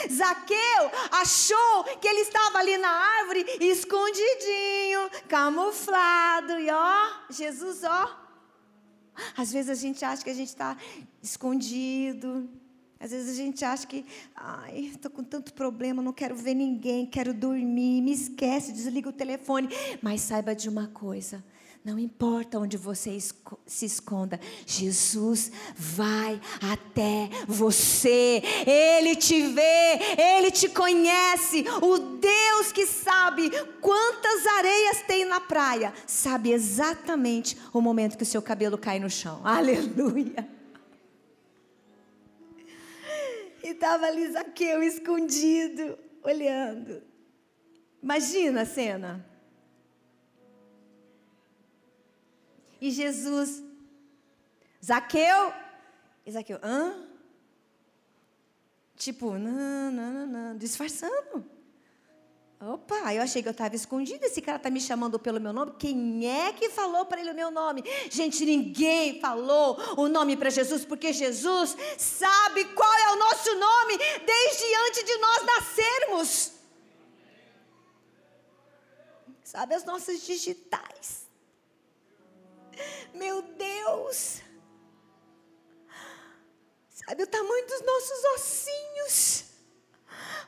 Zaqueu 0.10 0.92
achou 1.12 1.84
que 2.00 2.08
ele 2.08 2.22
estava 2.22 2.60
ali 2.60 2.78
na 2.78 2.90
árvore, 2.90 3.46
escondidinho, 3.60 5.10
camuflado, 5.28 6.60
e 6.60 6.70
ó, 6.70 7.12
Jesus, 7.30 7.84
ó. 7.84 8.18
Às 9.36 9.52
vezes 9.52 9.70
a 9.70 9.76
gente 9.76 10.06
acha 10.06 10.24
que 10.24 10.30
a 10.30 10.34
gente 10.34 10.50
está 10.50 10.78
escondido, 11.22 12.50
às 13.02 13.10
vezes 13.10 13.34
a 13.34 13.36
gente 13.36 13.66
acha 13.66 13.88
que, 13.88 14.06
ai, 14.36 14.92
estou 14.94 15.10
com 15.10 15.24
tanto 15.24 15.54
problema, 15.54 16.04
não 16.04 16.14
quero 16.14 16.36
ver 16.36 16.54
ninguém, 16.54 17.08
quero 17.08 17.34
dormir, 17.34 18.00
me 18.00 18.14
esquece, 18.14 18.72
desliga 18.72 19.10
o 19.10 19.14
telefone. 19.14 19.70
Mas 20.04 20.22
saiba 20.22 20.54
de 20.54 20.70
uma 20.70 20.86
coisa: 20.88 21.44
não 21.84 21.98
importa 21.98 22.60
onde 22.60 22.78
você 22.78 23.18
se 23.66 23.86
esconda, 23.88 24.40
Jesus 24.68 25.52
vai 25.76 26.40
até 26.62 27.28
você. 27.48 28.44
Ele 28.68 29.16
te 29.16 29.48
vê, 29.48 30.00
ele 30.16 30.52
te 30.52 30.70
conhece. 30.70 31.66
O 31.82 31.98
Deus 31.98 32.72
que 32.72 32.86
sabe 32.86 33.50
quantas 33.82 34.46
areias 34.46 35.02
tem 35.08 35.26
na 35.26 35.40
praia, 35.42 35.92
sabe 36.06 36.52
exatamente 36.52 37.58
o 37.74 37.82
momento 37.82 38.16
que 38.16 38.24
o 38.24 38.28
seu 38.28 38.44
cabelo 38.44 38.78
cai 38.78 39.00
no 39.00 39.10
chão. 39.10 39.42
Aleluia. 39.44 40.61
Estava 43.72 44.06
ali 44.06 44.32
Zaqueu 44.32 44.84
escondido, 44.84 45.98
olhando. 46.24 47.04
Imagina 48.02 48.62
a 48.62 48.66
cena. 48.66 49.26
E 52.80 52.90
Jesus, 52.90 53.64
Zaqueu, 54.84 55.54
e 56.26 56.32
Zaqueu, 56.32 56.60
hã? 56.64 57.08
Tipo, 58.96 59.38
não, 59.38 59.92
não, 59.92 60.14
não, 60.14 60.28
não, 60.28 60.58
disfarçando. 60.58 61.46
Opa, 62.64 63.12
eu 63.12 63.24
achei 63.24 63.42
que 63.42 63.48
eu 63.48 63.54
estava 63.54 63.76
escondida. 63.76 64.24
Esse 64.28 64.40
cara 64.40 64.58
está 64.58 64.70
me 64.70 64.80
chamando 64.80 65.18
pelo 65.18 65.42
meu 65.42 65.52
nome. 65.52 65.74
Quem 65.80 66.30
é 66.30 66.54
que 66.54 66.70
falou 66.70 67.06
para 67.08 67.20
ele 67.20 67.32
o 67.32 67.36
meu 67.36 67.50
nome? 67.50 67.84
Gente, 68.08 68.46
ninguém 68.46 69.20
falou 69.20 69.80
o 69.98 70.08
nome 70.08 70.38
para 70.38 70.52
Jesus, 70.52 70.86
porque 70.86 71.12
Jesus 71.12 71.76
sabe 71.98 72.66
qual 72.76 72.94
é 72.94 73.12
o 73.14 73.16
nosso 73.16 73.56
nome 73.56 73.98
desde 73.98 74.76
antes 74.88 75.04
de 75.04 75.18
nós 75.18 75.46
nascermos. 75.46 76.52
Sabe 79.44 79.74
as 79.74 79.84
nossas 79.84 80.22
digitais. 80.24 81.28
Meu 83.12 83.42
Deus. 83.42 84.40
Sabe 86.90 87.24
o 87.24 87.28
tamanho 87.28 87.66
dos 87.66 87.82
nossos 87.82 88.24
ossinhos. 88.36 89.51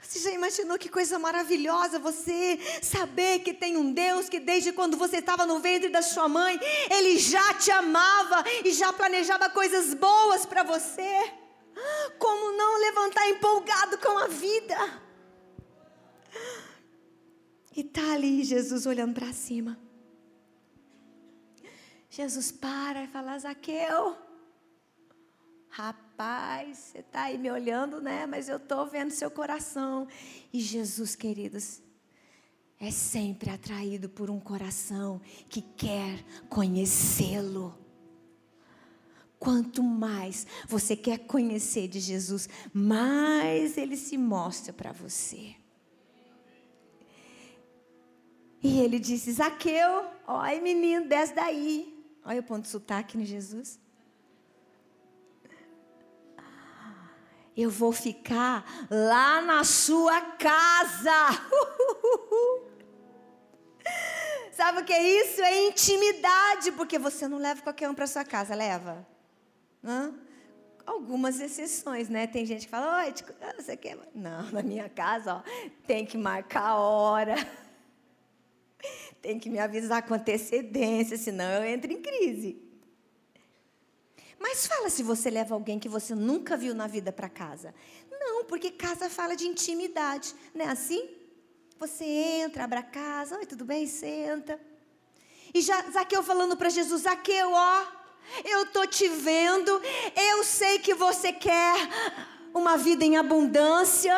Você 0.04 0.20
já 0.20 0.32
imaginou 0.32 0.78
que 0.78 0.90
coisa 0.90 1.18
maravilhosa 1.18 1.98
você 1.98 2.60
saber 2.82 3.40
que 3.40 3.54
tem 3.54 3.78
um 3.78 3.94
Deus 3.94 4.28
que 4.28 4.40
desde 4.40 4.74
quando 4.74 4.98
você 4.98 5.18
estava 5.18 5.46
no 5.46 5.60
ventre 5.60 5.90
da 5.90 6.02
sua 6.02 6.28
mãe, 6.28 6.60
Ele 6.92 7.18
já 7.18 7.54
te 7.54 7.72
amava 7.72 8.44
e 8.66 8.72
já 8.74 8.92
planejava 8.92 9.50
coisas 9.50 9.94
boas 9.94 10.46
para 10.46 10.62
você? 10.62 11.32
Como 12.20 12.56
não 12.58 12.80
levantar 12.82 13.28
empolgado 13.30 13.98
com 13.98 14.18
a 14.18 14.28
vida? 14.28 15.02
E 17.76 17.84
tá 17.84 18.14
ali 18.14 18.44
Jesus 18.44 18.86
olhando 18.86 19.14
para 19.14 19.32
cima. 19.34 19.80
Jesus 22.10 22.52
para 22.52 23.04
e 23.04 23.08
fala: 23.08 23.40
Zaqueu, 23.40 24.16
rapaz, 25.74 26.78
você 26.78 27.00
está 27.00 27.24
aí 27.24 27.38
me 27.38 27.50
olhando, 27.50 28.00
né? 28.00 28.28
Mas 28.28 28.48
eu 28.48 28.58
estou 28.58 28.86
vendo 28.86 29.10
seu 29.10 29.32
coração. 29.32 30.08
E 30.52 30.60
Jesus, 30.60 31.16
queridos, 31.16 31.82
é 32.80 32.92
sempre 32.92 33.50
atraído 33.50 34.08
por 34.08 34.30
um 34.30 34.40
coração 34.40 35.20
que 35.50 35.62
quer 35.62 36.24
conhecê-lo. 36.48 37.76
Quanto 39.40 39.82
mais 39.82 40.46
você 40.68 40.96
quer 40.96 41.18
conhecer 41.18 41.88
de 41.88 42.00
Jesus, 42.00 42.48
mais 42.72 43.76
ele 43.76 43.98
se 43.98 44.16
mostra 44.16 44.72
para 44.72 44.92
você. 44.92 45.56
E 48.62 48.80
ele 48.80 49.00
disse: 49.00 49.32
Zaqueu, 49.32 50.06
olha 50.28 50.62
menino, 50.62 51.10
desce 51.10 51.34
daí. 51.34 51.92
Olha 52.24 52.42
o 52.42 52.44
ponto 52.44 52.62
de 52.62 52.70
sotaque 52.70 53.18
no 53.18 53.26
Jesus. 53.26 53.83
Eu 57.56 57.70
vou 57.70 57.92
ficar 57.92 58.88
lá 58.90 59.42
na 59.42 59.64
sua 59.64 60.20
casa. 60.22 61.12
Sabe 64.52 64.82
o 64.82 64.86
que 64.86 64.94
é 64.94 65.22
isso? 65.22 65.42
É 65.42 65.68
intimidade, 65.68 66.72
porque 66.74 66.98
você 66.98 67.28
não 67.28 67.38
leva 67.38 67.62
qualquer 67.62 67.90
um 67.90 67.94
para 67.94 68.08
sua 68.08 68.24
casa, 68.24 68.56
leva? 68.56 69.06
Hã? 69.84 70.14
Algumas 70.86 71.40
exceções, 71.40 72.10
né? 72.10 72.28
Tem 72.28 72.46
gente 72.46 72.66
que 72.66 72.72
fala, 72.72 73.04
oi, 73.04 73.14
você 73.58 73.78
quer? 73.78 73.98
Não, 74.14 74.52
na 74.52 74.62
minha 74.62 74.90
casa, 74.90 75.36
ó, 75.36 75.44
tem 75.88 76.06
que 76.06 76.18
marcar 76.18 76.70
a 76.70 76.76
hora. 76.76 77.36
Tem 79.22 79.40
que 79.40 79.50
me 79.50 79.58
avisar 79.58 80.06
com 80.06 80.14
antecedência, 80.14 81.16
senão 81.16 81.46
eu 81.46 81.64
entro 81.64 81.90
em 81.90 82.02
crise. 82.02 82.62
Mas 84.44 84.68
fala 84.68 84.90
se 84.90 85.02
você 85.02 85.30
leva 85.30 85.56
alguém 85.56 85.80
que 85.80 85.88
você 85.88 86.14
nunca 86.14 86.58
viu 86.58 86.76
na 86.76 86.86
vida 86.86 87.14
para 87.14 87.30
casa. 87.30 87.74
Não, 88.12 88.44
porque 88.44 88.70
casa 88.72 89.10
fala 89.10 89.38
de 89.38 89.48
intimidade, 89.48 90.36
não 90.54 90.66
é 90.66 90.68
assim? 90.68 91.10
Você 91.80 92.04
entra, 92.04 92.66
abre 92.66 92.80
a 92.80 92.84
casa, 92.84 93.38
oi, 93.38 93.46
tudo 93.46 93.64
bem? 93.64 93.88
Senta. 93.88 94.60
E 95.54 95.62
já 95.62 95.82
Zaqueu 95.90 96.22
falando 96.22 96.58
para 96.58 96.68
Jesus, 96.68 97.04
Zaqueu, 97.04 97.52
ó, 97.54 97.86
eu 98.44 98.66
tô 98.66 98.86
te 98.86 99.08
vendo, 99.08 99.82
eu 100.14 100.44
sei 100.44 100.78
que 100.78 100.94
você 100.94 101.32
quer 101.32 101.76
uma 102.54 102.76
vida 102.76 103.06
em 103.06 103.16
abundância. 103.16 104.14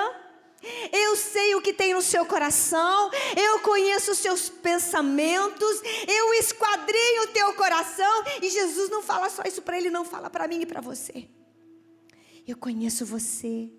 Eu 0.91 1.15
sei 1.15 1.55
o 1.55 1.61
que 1.61 1.73
tem 1.73 1.93
no 1.93 2.01
seu 2.01 2.25
coração, 2.25 3.11
eu 3.35 3.59
conheço 3.59 4.11
os 4.11 4.17
seus 4.17 4.49
pensamentos, 4.49 5.81
eu 6.07 6.33
esquadrinho 6.35 7.23
o 7.23 7.27
teu 7.27 7.53
coração. 7.53 8.23
E 8.41 8.49
Jesus 8.49 8.89
não 8.89 9.01
fala 9.01 9.29
só 9.29 9.43
isso 9.43 9.61
para 9.61 9.77
ele, 9.77 9.89
não 9.89 10.05
fala 10.05 10.29
para 10.29 10.47
mim 10.47 10.61
e 10.61 10.65
para 10.65 10.81
você. 10.81 11.27
Eu 12.47 12.57
conheço 12.57 13.05
você. 13.05 13.71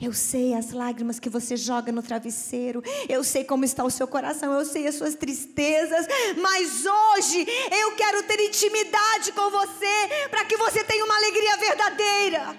Eu 0.00 0.12
sei 0.12 0.54
as 0.54 0.70
lágrimas 0.70 1.18
que 1.18 1.28
você 1.28 1.56
joga 1.56 1.90
no 1.90 2.02
travesseiro. 2.02 2.82
Eu 3.08 3.24
sei 3.24 3.42
como 3.44 3.64
está 3.64 3.82
o 3.82 3.90
seu 3.90 4.06
coração. 4.06 4.52
Eu 4.52 4.64
sei 4.64 4.86
as 4.86 4.94
suas 4.94 5.16
tristezas. 5.16 6.06
Mas 6.40 6.84
hoje 6.86 7.44
eu 7.72 7.96
quero 7.96 8.22
ter 8.22 8.40
intimidade 8.40 9.32
com 9.32 9.50
você. 9.50 10.28
Para 10.30 10.44
que 10.44 10.56
você 10.56 10.84
tenha 10.84 11.04
uma 11.04 11.16
alegria 11.16 11.56
verdadeira. 11.56 12.56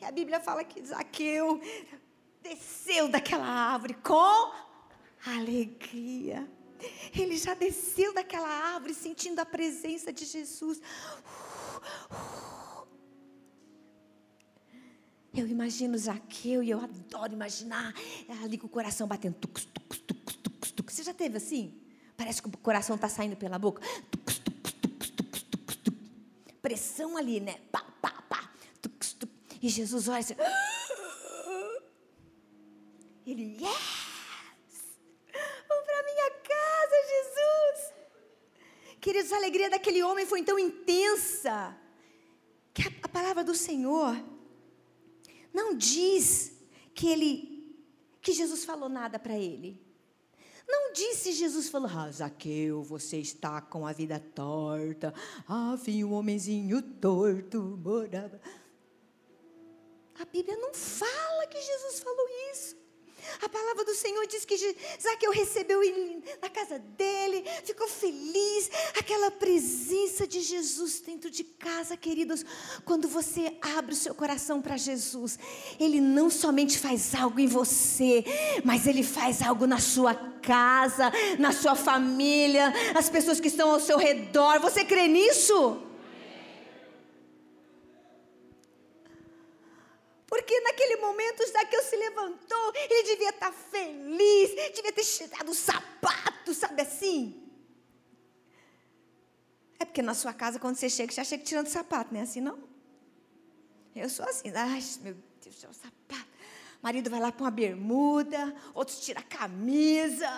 E 0.00 0.04
a 0.06 0.10
Bíblia 0.10 0.40
fala 0.40 0.64
que 0.64 0.82
Zaqueu 0.82 1.60
desceu 2.48 3.08
daquela 3.08 3.46
árvore 3.46 3.94
com 3.94 4.52
alegria. 5.26 6.48
Ele 7.14 7.36
já 7.36 7.54
desceu 7.54 8.12
daquela 8.14 8.48
árvore 8.48 8.94
sentindo 8.94 9.40
a 9.40 9.46
presença 9.46 10.12
de 10.12 10.24
Jesus. 10.24 10.80
Eu 15.34 15.46
imagino 15.46 15.98
Zaqueu 15.98 16.62
e 16.62 16.70
eu 16.70 16.80
adoro 16.80 17.32
imaginar 17.32 17.94
ali 18.42 18.56
com 18.56 18.66
o 18.66 18.70
coração 18.70 19.06
batendo. 19.06 19.36
Você 20.86 21.02
já 21.02 21.12
teve 21.12 21.36
assim? 21.36 21.74
Parece 22.16 22.40
que 22.40 22.48
o 22.48 22.52
coração 22.58 22.96
está 22.96 23.08
saindo 23.08 23.36
pela 23.36 23.58
boca. 23.58 23.82
Pressão 26.62 27.16
ali, 27.16 27.40
né? 27.40 27.56
Pá, 27.70 27.84
pá, 28.00 28.22
pá. 28.28 28.50
E 29.60 29.68
Jesus 29.68 30.08
olha 30.08 30.20
assim. 30.20 30.34
Ele, 33.26 33.56
yes! 33.60 34.98
Vamos 35.68 35.84
para 35.84 36.02
minha 36.04 36.30
casa, 36.30 36.96
Jesus! 37.08 37.94
Queridos, 39.00 39.32
a 39.32 39.36
alegria 39.36 39.68
daquele 39.68 40.02
homem 40.02 40.24
foi 40.24 40.44
tão 40.44 40.56
intensa 40.58 41.76
que 42.72 42.82
a, 42.82 42.92
a 43.02 43.08
palavra 43.08 43.42
do 43.42 43.54
Senhor 43.54 44.16
não 45.52 45.74
diz 45.74 46.52
que 46.94 47.08
ele, 47.08 47.76
que 48.22 48.32
Jesus 48.32 48.64
falou 48.64 48.88
nada 48.88 49.18
para 49.18 49.36
ele. 49.36 49.84
Não 50.68 50.92
disse 50.92 51.32
Jesus 51.32 51.68
falou, 51.68 51.90
ah, 51.92 52.10
Zaqueu, 52.10 52.82
você 52.82 53.18
está 53.18 53.60
com 53.60 53.86
a 53.86 53.92
vida 53.92 54.20
torta. 54.20 55.12
Ah, 55.48 55.76
vinha 55.76 56.06
um 56.06 56.12
homenzinho 56.12 56.80
torto, 56.80 57.60
morava. 57.60 58.40
A 60.18 60.24
Bíblia 60.24 60.56
não 60.58 60.72
fala 60.72 61.46
que 61.46 61.60
Jesus 61.60 62.00
falou 62.00 62.28
isso. 62.52 62.75
A 63.42 63.48
palavra 63.48 63.84
do 63.84 63.94
Senhor 63.94 64.26
diz 64.26 64.44
que 64.44 64.56
Zaqueu 65.00 65.30
recebeu 65.30 65.82
ele 65.82 66.22
na 66.40 66.48
casa 66.48 66.78
dele, 66.78 67.44
ficou 67.64 67.88
feliz. 67.88 68.70
Aquela 68.98 69.30
presença 69.30 70.26
de 70.26 70.40
Jesus 70.40 71.00
dentro 71.00 71.30
de 71.30 71.44
casa, 71.44 71.96
queridos. 71.96 72.44
Quando 72.84 73.08
você 73.08 73.56
abre 73.60 73.92
o 73.92 73.96
seu 73.96 74.14
coração 74.14 74.60
para 74.60 74.76
Jesus, 74.76 75.38
Ele 75.78 76.00
não 76.00 76.30
somente 76.30 76.78
faz 76.78 77.14
algo 77.14 77.40
em 77.40 77.46
você, 77.46 78.24
mas 78.64 78.86
Ele 78.86 79.02
faz 79.02 79.42
algo 79.42 79.66
na 79.66 79.78
sua 79.78 80.14
casa, 80.14 81.12
na 81.38 81.52
sua 81.52 81.74
família, 81.74 82.72
as 82.94 83.08
pessoas 83.08 83.40
que 83.40 83.48
estão 83.48 83.70
ao 83.70 83.80
seu 83.80 83.98
redor. 83.98 84.60
Você 84.60 84.84
crê 84.84 85.08
nisso? 85.08 85.85
Porque 90.26 90.60
naquele 90.60 90.96
momento 90.96 91.46
Zaqueu 91.46 91.82
se 91.82 91.96
levantou, 91.96 92.72
ele 92.74 93.02
devia 93.04 93.30
estar 93.30 93.52
feliz, 93.52 94.50
devia 94.74 94.92
ter 94.92 95.04
tirado 95.04 95.50
o 95.50 95.54
sapato, 95.54 96.52
sabe 96.52 96.82
assim? 96.82 97.42
É 99.78 99.84
porque 99.84 100.02
na 100.02 100.14
sua 100.14 100.32
casa, 100.32 100.58
quando 100.58 100.76
você 100.76 100.90
chega, 100.90 101.12
já 101.12 101.22
chega 101.22 101.44
tirando 101.44 101.66
o 101.66 101.70
sapato, 101.70 102.12
não 102.12 102.20
é 102.20 102.24
assim 102.24 102.40
não? 102.40 102.58
Eu 103.94 104.08
sou 104.08 104.24
assim, 104.26 104.50
ai 104.54 104.82
meu 105.02 105.14
Deus, 105.42 105.56
tira 105.56 105.70
o 105.70 105.74
sapato. 105.74 106.28
O 106.80 106.82
marido 106.82 107.08
vai 107.08 107.20
lá 107.20 107.30
com 107.30 107.44
uma 107.44 107.50
bermuda, 107.50 108.54
outros 108.74 109.00
tiram 109.00 109.20
a 109.20 109.24
camisa, 109.24 110.28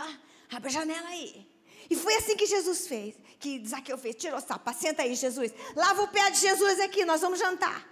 abre 0.51 0.68
a 0.68 0.72
janela 0.72 1.09
aí. 1.09 1.48
E 1.88 1.96
foi 1.96 2.14
assim 2.16 2.37
que 2.37 2.44
Jesus 2.44 2.87
fez, 2.87 3.14
que 3.40 3.66
Zaqueu 3.66 3.96
fez, 3.96 4.16
tirou 4.16 4.38
o 4.38 4.42
sapato, 4.42 4.79
senta 4.79 5.03
aí 5.03 5.14
Jesus, 5.14 5.53
lava 5.74 6.03
o 6.03 6.09
pé 6.09 6.31
de 6.31 6.40
Jesus 6.40 6.79
aqui, 6.81 7.07
nós 7.07 7.22
vamos 7.22 7.38
jantar. 7.38 7.88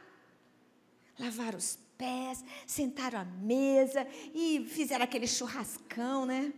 Lavar 1.19 1.55
os 1.55 1.79
pés, 1.97 2.45
sentaram 2.67 3.21
à 3.21 3.25
mesa 3.25 4.07
e 4.35 4.67
fizeram 4.69 5.05
aquele 5.05 5.27
churrascão, 5.27 6.27
né? 6.27 6.53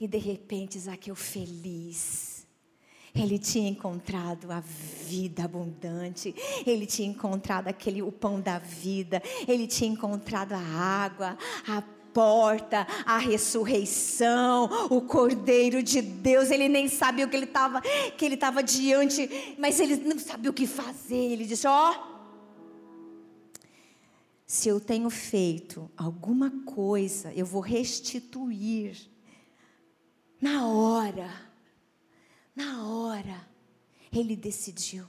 E 0.00 0.08
de 0.08 0.18
repente 0.18 0.78
Zaqueu 0.78 1.14
feliz. 1.14 2.46
Ele 3.14 3.38
tinha 3.38 3.68
encontrado 3.68 4.50
a 4.50 4.60
vida 4.60 5.44
abundante, 5.44 6.34
ele 6.66 6.86
tinha 6.86 7.06
encontrado 7.06 7.68
aquele 7.68 8.00
o 8.00 8.10
pão 8.10 8.40
da 8.40 8.58
vida, 8.58 9.22
ele 9.46 9.66
tinha 9.66 9.90
encontrado 9.90 10.54
a 10.54 10.58
água, 10.58 11.36
a 11.68 11.82
porta, 12.14 12.86
a 13.04 13.18
ressurreição, 13.18 14.88
o 14.90 15.02
Cordeiro 15.02 15.82
de 15.82 16.00
Deus. 16.00 16.50
Ele 16.50 16.68
nem 16.68 16.88
sabia 16.88 17.26
o 17.26 17.28
que 17.28 17.36
ele 17.36 17.44
estava, 17.44 17.82
que 17.82 18.24
ele 18.24 18.34
estava 18.34 18.62
diante, 18.62 19.54
mas 19.58 19.78
ele 19.78 19.96
não 19.96 20.18
sabia 20.18 20.50
o 20.50 20.54
que 20.54 20.66
fazer. 20.66 21.32
Ele 21.32 21.44
disse: 21.44 21.66
ó. 21.66 21.90
Oh, 21.90 22.11
se 24.52 24.68
eu 24.68 24.78
tenho 24.78 25.08
feito 25.08 25.90
alguma 25.96 26.50
coisa, 26.66 27.32
eu 27.32 27.46
vou 27.46 27.62
restituir 27.62 29.10
na 30.38 30.66
hora. 30.68 31.30
Na 32.54 32.86
hora. 32.86 33.48
Ele 34.12 34.36
decidiu. 34.36 35.06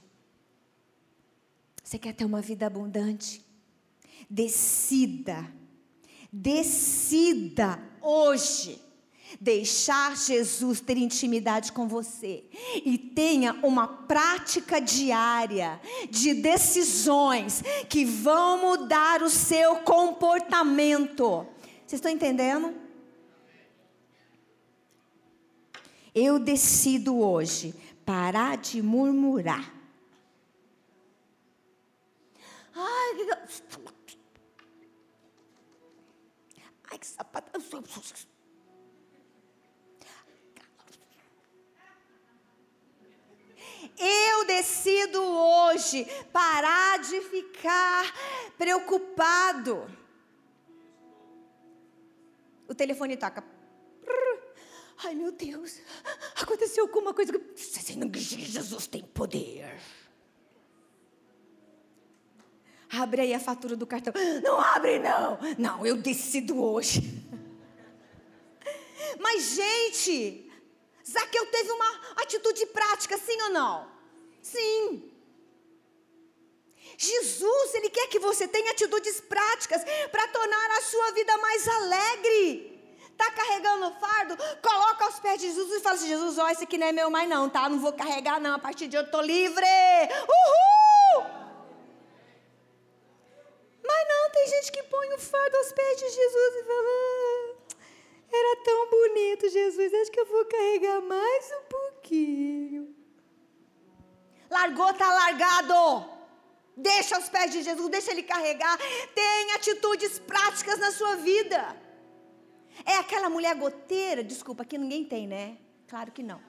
Você 1.82 1.98
quer 1.98 2.14
ter 2.14 2.24
uma 2.24 2.40
vida 2.40 2.66
abundante? 2.66 3.44
Decida. 4.30 5.54
Decida 6.32 7.78
hoje 8.00 8.80
deixar 9.40 10.16
Jesus 10.16 10.80
ter 10.80 10.96
intimidade 10.96 11.72
com 11.72 11.86
você 11.88 12.44
e 12.84 12.96
tenha 12.96 13.54
uma 13.62 13.86
prática 13.86 14.80
diária 14.80 15.80
de 16.10 16.34
decisões 16.34 17.62
que 17.88 18.04
vão 18.04 18.58
mudar 18.58 19.22
o 19.22 19.30
seu 19.30 19.76
comportamento. 19.76 21.46
Vocês 21.86 21.94
estão 21.94 22.10
entendendo? 22.10 22.74
Eu 26.14 26.38
decido 26.38 27.18
hoje 27.18 27.74
parar 28.04 28.56
de 28.56 28.80
murmurar. 28.80 29.72
Ai, 32.74 33.14
que... 33.16 33.24
Ai, 36.90 36.98
que 36.98 37.06
sapata. 37.06 37.52
Eu 43.98 44.46
decido 44.46 45.22
hoje 45.22 46.04
parar 46.32 46.98
de 46.98 47.20
ficar 47.22 48.12
preocupado. 48.56 49.86
O 52.68 52.74
telefone 52.74 53.16
toca. 53.16 53.44
Ai, 55.04 55.14
meu 55.14 55.32
Deus, 55.32 55.80
aconteceu 56.40 56.84
alguma 56.84 57.12
coisa. 57.12 57.32
Jesus 57.56 58.86
tem 58.86 59.02
poder. 59.02 59.78
Abre 62.90 63.22
aí 63.22 63.34
a 63.34 63.40
fatura 63.40 63.76
do 63.76 63.86
cartão. 63.86 64.12
Não 64.42 64.60
abre, 64.60 64.98
não. 65.00 65.38
Não, 65.58 65.86
eu 65.86 65.96
decido 65.96 66.62
hoje. 66.62 67.02
Mas, 69.18 69.56
gente, 69.56 70.43
Zaqueu 71.08 71.46
teve 71.46 71.70
uma 71.70 72.00
atitude 72.16 72.66
prática, 72.66 73.18
sim 73.18 73.40
ou 73.42 73.50
não? 73.50 73.88
Sim. 74.42 75.10
Jesus, 76.96 77.74
Ele 77.74 77.90
quer 77.90 78.06
que 78.08 78.18
você 78.18 78.46
tenha 78.46 78.70
atitudes 78.70 79.20
práticas 79.20 79.82
para 80.10 80.28
tornar 80.28 80.70
a 80.78 80.82
sua 80.82 81.10
vida 81.12 81.36
mais 81.38 81.68
alegre. 81.68 82.74
Está 83.10 83.30
carregando 83.30 83.86
o 83.86 83.94
fardo? 84.00 84.36
Coloca 84.60 85.04
aos 85.04 85.20
pés 85.20 85.40
de 85.40 85.46
Jesus 85.46 85.72
e 85.72 85.80
fala 85.80 85.94
assim: 85.94 86.08
Jesus, 86.08 86.38
ó, 86.38 86.48
esse 86.48 86.64
aqui 86.64 86.76
não 86.76 86.86
é 86.88 86.92
meu 86.92 87.10
mais, 87.10 87.28
não, 87.28 87.48
tá? 87.48 87.68
Não 87.68 87.78
vou 87.78 87.92
carregar, 87.92 88.40
não. 88.40 88.54
A 88.54 88.58
partir 88.58 88.88
de 88.88 88.96
hoje 88.96 89.04
eu 89.04 89.06
estou 89.06 89.22
livre. 89.22 89.66
Uhul! 90.36 91.24
Mas 93.86 94.08
não, 94.08 94.30
tem 94.30 94.48
gente 94.48 94.72
que 94.72 94.82
põe 94.84 95.12
o 95.12 95.18
fardo 95.18 95.56
aos 95.56 95.72
pés 95.72 95.98
de 96.00 96.10
Jesus 96.10 96.54
e 96.56 96.64
fala: 96.64 96.88
ah, 96.88 97.33
era 98.32 98.62
tão 98.62 98.90
bonito, 98.90 99.48
Jesus, 99.48 99.94
acho 99.94 100.10
que 100.10 100.20
eu 100.20 100.26
vou 100.26 100.44
carregar 100.46 101.00
mais 101.00 101.50
um 101.52 101.64
pouquinho. 101.68 102.94
Largou, 104.50 104.92
tá 104.94 105.08
largado. 105.12 106.10
Deixa 106.76 107.16
aos 107.16 107.28
pés 107.28 107.52
de 107.52 107.62
Jesus, 107.62 107.88
deixa 107.88 108.10
ele 108.10 108.22
carregar. 108.22 108.76
Tem 109.14 109.52
atitudes 109.52 110.18
práticas 110.18 110.78
na 110.78 110.90
sua 110.90 111.16
vida. 111.16 111.80
É 112.84 112.96
aquela 112.96 113.30
mulher 113.30 113.54
goteira, 113.54 114.24
desculpa, 114.24 114.64
que 114.64 114.76
ninguém 114.76 115.04
tem, 115.04 115.26
né? 115.26 115.58
Claro 115.86 116.10
que 116.10 116.22
não. 116.22 116.40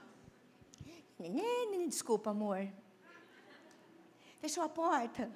Desculpa, 1.88 2.31
amor. 2.31 2.67
Fechou 4.41 4.63
a 4.63 4.69
porta. 4.69 5.31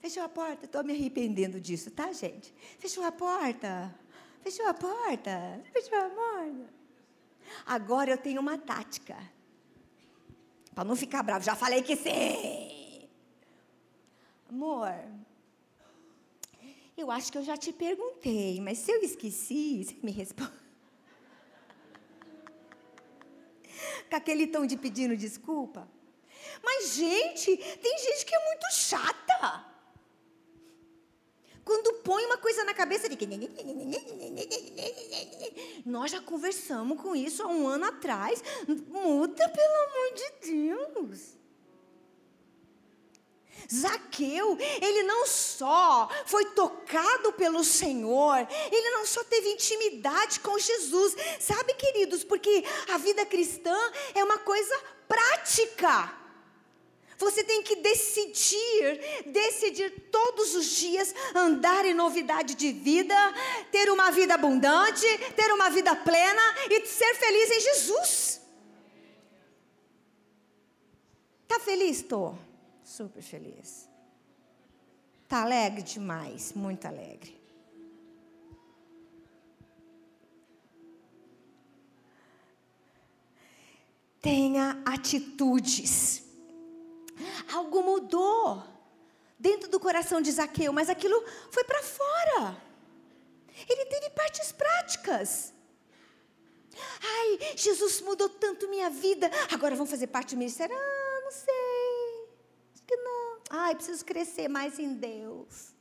Fechou 0.00 0.22
a 0.22 0.28
porta. 0.28 0.64
Estou 0.64 0.82
me 0.82 0.92
arrependendo 0.92 1.60
disso, 1.60 1.90
tá, 1.90 2.12
gente? 2.12 2.54
Fechou 2.78 3.04
a 3.04 3.12
porta. 3.12 3.94
Fechou 4.42 4.66
a 4.66 4.74
porta. 4.74 5.62
Fechou 5.72 5.98
a 5.98 6.10
porta. 6.10 6.78
Agora 7.66 8.10
eu 8.10 8.18
tenho 8.18 8.40
uma 8.40 8.58
tática. 8.58 9.16
Para 10.74 10.84
não 10.84 10.94
ficar 10.96 11.22
bravo, 11.22 11.44
já 11.44 11.56
falei 11.56 11.82
que 11.82 11.96
sim. 11.96 13.08
Amor, 14.48 14.94
eu 16.96 17.10
acho 17.10 17.30
que 17.30 17.38
eu 17.38 17.44
já 17.44 17.56
te 17.56 17.72
perguntei, 17.72 18.60
mas 18.60 18.78
se 18.78 18.90
eu 18.90 19.02
esqueci, 19.02 19.84
você 19.84 19.96
me 20.02 20.10
responde. 20.10 20.52
Com 24.08 24.16
aquele 24.16 24.46
tom 24.46 24.66
de 24.66 24.76
pedindo 24.76 25.16
desculpa. 25.16 25.88
Mas, 26.62 26.94
gente, 26.94 27.56
tem 27.56 27.98
gente 27.98 28.24
que 28.24 28.34
é 28.34 28.44
muito 28.46 28.72
chata. 28.72 29.64
Quando 31.68 31.92
põe 32.02 32.24
uma 32.24 32.38
coisa 32.38 32.64
na 32.64 32.72
cabeça. 32.72 33.06
Nós 35.84 36.10
já 36.10 36.18
conversamos 36.18 36.98
com 36.98 37.14
isso 37.14 37.42
há 37.42 37.46
um 37.46 37.68
ano 37.68 37.84
atrás. 37.84 38.42
Muda, 38.66 39.46
pelo 39.50 39.74
amor 39.84 40.14
de 40.14 40.50
Deus. 40.50 41.36
Zaqueu, 43.70 44.56
ele 44.80 45.02
não 45.02 45.26
só 45.26 46.08
foi 46.24 46.46
tocado 46.52 47.34
pelo 47.34 47.62
Senhor, 47.62 48.48
ele 48.72 48.90
não 48.92 49.04
só 49.04 49.22
teve 49.24 49.50
intimidade 49.50 50.40
com 50.40 50.58
Jesus. 50.58 51.14
Sabe, 51.38 51.74
queridos, 51.74 52.24
porque 52.24 52.64
a 52.88 52.96
vida 52.96 53.26
cristã 53.26 53.76
é 54.14 54.24
uma 54.24 54.38
coisa 54.38 54.74
prática. 55.06 56.16
Você 57.18 57.42
tem 57.42 57.64
que 57.64 57.74
decidir, 57.76 59.24
decidir 59.26 59.90
todos 60.08 60.54
os 60.54 60.66
dias 60.66 61.12
andar 61.34 61.84
em 61.84 61.92
novidade 61.92 62.54
de 62.54 62.70
vida, 62.70 63.14
ter 63.72 63.90
uma 63.90 64.12
vida 64.12 64.34
abundante, 64.34 65.04
ter 65.34 65.52
uma 65.52 65.68
vida 65.68 65.96
plena 65.96 66.40
e 66.70 66.86
ser 66.86 67.14
feliz 67.16 67.50
em 67.50 67.60
Jesus. 67.60 68.40
Tá 71.48 71.58
feliz, 71.58 72.02
tô? 72.02 72.36
Super 72.84 73.22
feliz. 73.22 73.88
Tá 75.26 75.42
alegre 75.42 75.82
demais, 75.82 76.52
muito 76.52 76.86
alegre. 76.86 77.36
Tenha 84.22 84.80
atitudes. 84.86 86.27
Algo 87.52 87.82
mudou 87.82 88.62
dentro 89.38 89.68
do 89.68 89.78
coração 89.78 90.20
de 90.20 90.32
Zaqueu, 90.32 90.72
mas 90.72 90.88
aquilo 90.88 91.22
foi 91.50 91.64
para 91.64 91.82
fora. 91.82 92.56
Ele 93.68 93.84
teve 93.86 94.10
partes 94.10 94.52
práticas. 94.52 95.52
Ai, 97.02 97.56
Jesus 97.56 98.00
mudou 98.00 98.28
tanto 98.28 98.68
minha 98.68 98.90
vida. 98.90 99.30
Agora 99.52 99.74
vamos 99.74 99.90
fazer 99.90 100.06
parte 100.06 100.34
do 100.34 100.38
ministério? 100.38 100.76
Ah, 100.76 101.20
não 101.24 101.32
sei 101.32 101.78
que 102.88 102.96
não. 102.96 103.38
Ai, 103.50 103.74
preciso 103.74 104.04
crescer 104.04 104.48
mais 104.48 104.78
em 104.78 104.94
Deus. 104.94 105.74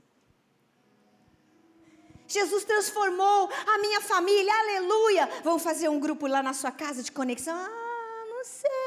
Jesus 2.28 2.65
transformou 2.65 3.50
a 3.65 3.78
minha 3.78 4.02
família, 4.02 4.54
aleluia. 4.54 5.30
Vamos 5.43 5.63
fazer 5.63 5.88
um 5.88 5.97
grupo 5.97 6.28
lá 6.28 6.43
na 6.43 6.54
sua 6.54 6.71
casa 6.71 7.02
de 7.02 7.12
conexão? 7.12 7.56
Ah, 7.58 8.26
não 8.28 8.43
sei. 8.43 8.87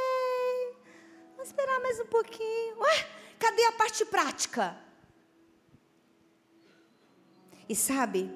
Vamos 1.40 1.54
esperar 1.54 1.80
mais 1.80 1.98
um 1.98 2.04
pouquinho. 2.04 2.78
Ué, 2.80 3.06
cadê 3.38 3.64
a 3.64 3.72
parte 3.72 4.04
prática? 4.04 4.76
E 7.66 7.74
sabe, 7.74 8.30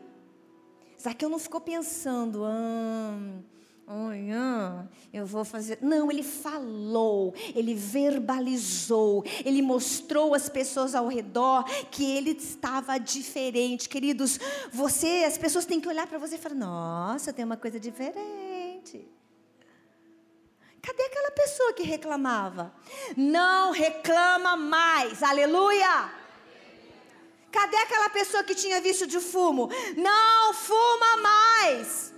Zaqueu 0.99 1.29
não 1.29 1.39
ficou 1.39 1.61
pensando, 1.61 2.47
ah, 2.47 3.43
Amanhã 3.87 4.89
eu 5.13 5.27
vou 5.27 5.45
fazer. 5.45 5.81
Não, 5.83 6.11
ele 6.11 6.23
falou, 6.23 7.35
ele 7.55 7.75
verbalizou, 7.75 9.23
ele 9.45 9.61
mostrou 9.61 10.33
às 10.33 10.49
pessoas 10.49 10.95
ao 10.95 11.07
redor 11.07 11.65
que 11.91 12.11
ele 12.11 12.31
estava 12.31 12.97
diferente. 12.97 13.87
Queridos, 13.87 14.41
você, 14.73 15.25
as 15.27 15.37
pessoas 15.37 15.67
têm 15.67 15.79
que 15.79 15.89
olhar 15.89 16.07
para 16.07 16.17
você 16.17 16.37
e 16.37 16.39
falar: 16.39 16.55
Nossa, 16.55 17.35
tem 17.35 17.45
uma 17.45 17.59
coisa 17.59 17.79
diferente. 17.79 19.07
Cadê 20.85 21.03
aquela 21.05 21.31
pessoa 21.31 21.73
que 21.73 21.83
reclamava? 21.83 22.73
Não 23.17 23.71
reclama 23.73 24.55
mais, 24.55 25.23
aleluia! 25.23 26.13
Cadê 27.51 27.77
aquela 27.77 28.11
pessoa 28.11 28.45
que 28.45 28.55
tinha 28.55 28.81
vício 28.81 29.07
de 29.07 29.19
fumo? 29.19 29.71
Não 29.97 30.53
fuma 30.53 31.17
mais. 31.19 32.13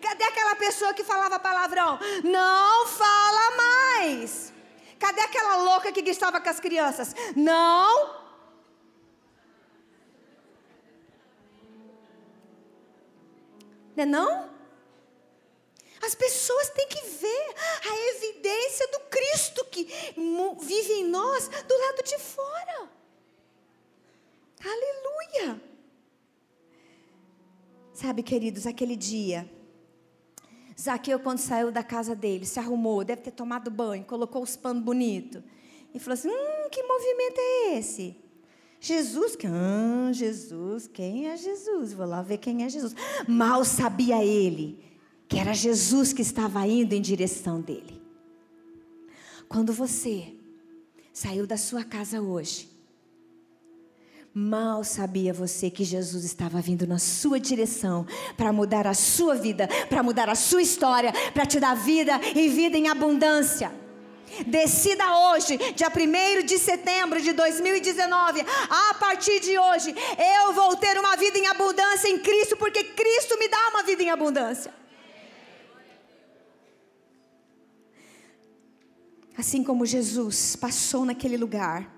Cadê 0.00 0.24
aquela 0.24 0.54
pessoa 0.54 0.94
que 0.94 1.02
falava 1.02 1.40
palavrão? 1.40 1.98
Não 2.22 2.86
fala 2.86 3.56
mais. 3.56 4.52
Cadê 4.98 5.20
aquela 5.22 5.56
louca 5.56 5.90
que 5.90 6.00
estava 6.08 6.40
com 6.40 6.48
as 6.48 6.60
crianças? 6.60 7.14
Não. 7.34 8.16
Não 13.96 14.02
é 14.04 14.06
não? 14.06 14.57
As 16.08 16.14
pessoas 16.14 16.70
têm 16.70 16.88
que 16.88 17.06
ver 17.06 17.54
a 17.84 18.16
evidência 18.16 18.88
do 18.92 19.00
Cristo 19.10 19.62
que 19.66 19.84
vive 20.58 20.92
em 20.94 21.04
nós 21.04 21.48
do 21.48 21.76
lado 21.76 22.02
de 22.02 22.18
fora. 22.18 22.90
Aleluia! 24.64 25.60
Sabe, 27.92 28.22
queridos, 28.22 28.66
aquele 28.66 28.96
dia, 28.96 29.50
Zaqueu, 30.80 31.20
quando 31.20 31.40
saiu 31.40 31.70
da 31.70 31.82
casa 31.82 32.16
dele, 32.16 32.46
se 32.46 32.58
arrumou, 32.58 33.04
deve 33.04 33.20
ter 33.20 33.32
tomado 33.32 33.70
banho, 33.70 34.02
colocou 34.06 34.42
os 34.42 34.56
panos 34.56 34.82
bonitos, 34.82 35.42
e 35.92 35.98
falou 35.98 36.14
assim: 36.14 36.30
Hum, 36.30 36.70
que 36.72 36.82
movimento 36.84 37.38
é 37.38 37.78
esse? 37.78 38.16
Jesus, 38.80 39.36
ah, 39.44 40.10
Jesus, 40.14 40.88
quem 40.88 41.28
é 41.28 41.36
Jesus? 41.36 41.92
Vou 41.92 42.06
lá 42.06 42.22
ver 42.22 42.38
quem 42.38 42.64
é 42.64 42.68
Jesus. 42.70 42.94
Mal 43.28 43.62
sabia 43.62 44.24
ele 44.24 44.87
que 45.28 45.38
era 45.38 45.52
Jesus 45.52 46.12
que 46.12 46.22
estava 46.22 46.66
indo 46.66 46.94
em 46.94 47.02
direção 47.02 47.60
dele. 47.60 48.00
Quando 49.48 49.72
você 49.72 50.34
saiu 51.12 51.46
da 51.46 51.56
sua 51.56 51.84
casa 51.84 52.20
hoje, 52.20 52.68
Mal 54.34 54.84
sabia 54.84 55.32
você 55.32 55.68
que 55.68 55.82
Jesus 55.82 56.22
estava 56.22 56.60
vindo 56.60 56.86
na 56.86 56.98
sua 56.98 57.40
direção 57.40 58.06
para 58.36 58.52
mudar 58.52 58.86
a 58.86 58.94
sua 58.94 59.34
vida, 59.34 59.68
para 59.88 60.00
mudar 60.00 60.28
a 60.28 60.36
sua 60.36 60.62
história, 60.62 61.12
para 61.32 61.44
te 61.44 61.58
dar 61.58 61.74
vida 61.74 62.20
e 62.36 62.48
vida 62.48 62.76
em 62.76 62.86
abundância. 62.86 63.72
Decida 64.46 65.32
hoje, 65.32 65.58
dia 65.74 65.88
1 65.88 66.46
de 66.46 66.56
setembro 66.56 67.20
de 67.20 67.32
2019, 67.32 68.44
a 68.70 68.94
partir 68.94 69.40
de 69.40 69.58
hoje, 69.58 69.92
eu 70.44 70.52
vou 70.52 70.76
ter 70.76 70.96
uma 70.98 71.16
vida 71.16 71.36
em 71.36 71.46
abundância 71.48 72.08
em 72.08 72.18
Cristo, 72.20 72.56
porque 72.56 72.84
Cristo 72.84 73.36
me 73.40 73.48
dá 73.48 73.70
uma 73.70 73.82
vida 73.82 74.04
em 74.04 74.10
abundância. 74.10 74.72
Assim 79.38 79.62
como 79.62 79.86
Jesus 79.86 80.56
passou 80.56 81.04
naquele 81.04 81.36
lugar, 81.36 81.94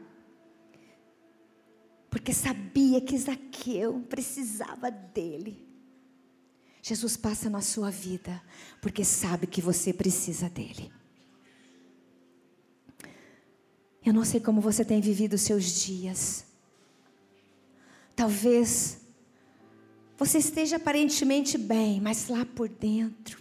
porque 2.10 2.34
sabia 2.34 3.00
que 3.00 3.16
Zaqueu 3.16 4.04
precisava 4.10 4.90
dele. 4.90 5.66
Jesus 6.82 7.16
passa 7.16 7.48
na 7.48 7.62
sua 7.62 7.90
vida, 7.90 8.42
porque 8.82 9.02
sabe 9.06 9.46
que 9.46 9.62
você 9.62 9.90
precisa 9.90 10.50
dele. 10.50 10.92
Eu 14.04 14.12
não 14.12 14.24
sei 14.26 14.38
como 14.40 14.60
você 14.60 14.84
tem 14.84 15.00
vivido 15.00 15.32
os 15.32 15.40
seus 15.40 15.64
dias. 15.82 16.44
Talvez 18.14 19.00
você 20.14 20.36
esteja 20.36 20.76
aparentemente 20.76 21.56
bem, 21.56 22.02
mas 22.02 22.28
lá 22.28 22.44
por 22.44 22.68
dentro 22.68 23.39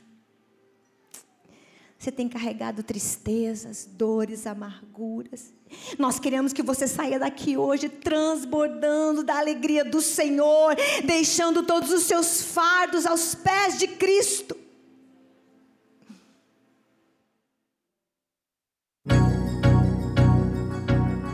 você 1.99 2.13
tem 2.13 2.29
carregado 2.29 2.81
tristezas, 2.81 3.85
dores, 3.85 4.47
amarguras. 4.47 5.53
Nós 5.97 6.17
queremos 6.17 6.53
que 6.53 6.63
você 6.63 6.87
saia 6.87 7.19
daqui 7.19 7.57
hoje 7.57 7.89
transbordando 7.89 9.21
da 9.21 9.37
alegria 9.37 9.83
do 9.83 9.99
Senhor, 9.99 10.77
deixando 11.03 11.61
todos 11.63 11.91
os 11.91 12.03
seus 12.03 12.41
fardos 12.41 13.05
aos 13.05 13.35
pés 13.35 13.77
de 13.77 13.85
Cristo. 13.85 14.55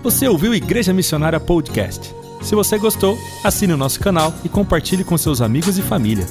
Você 0.01 0.28
ouviu 0.28 0.53
Igreja 0.53 0.91
Missionária 0.91 1.39
Podcast? 1.39 2.11
Se 2.41 2.55
você 2.55 2.80
gostou, 2.80 3.16
assine 3.43 3.74
o 3.74 3.78
nosso 3.78 3.99
canal 3.99 4.34
e 4.43 4.49
compartilhe 4.49 5.03
com 5.03 5.16
seus 5.16 5.41
amigos 5.41 5.78
e 5.78 5.84
família. 5.84 6.26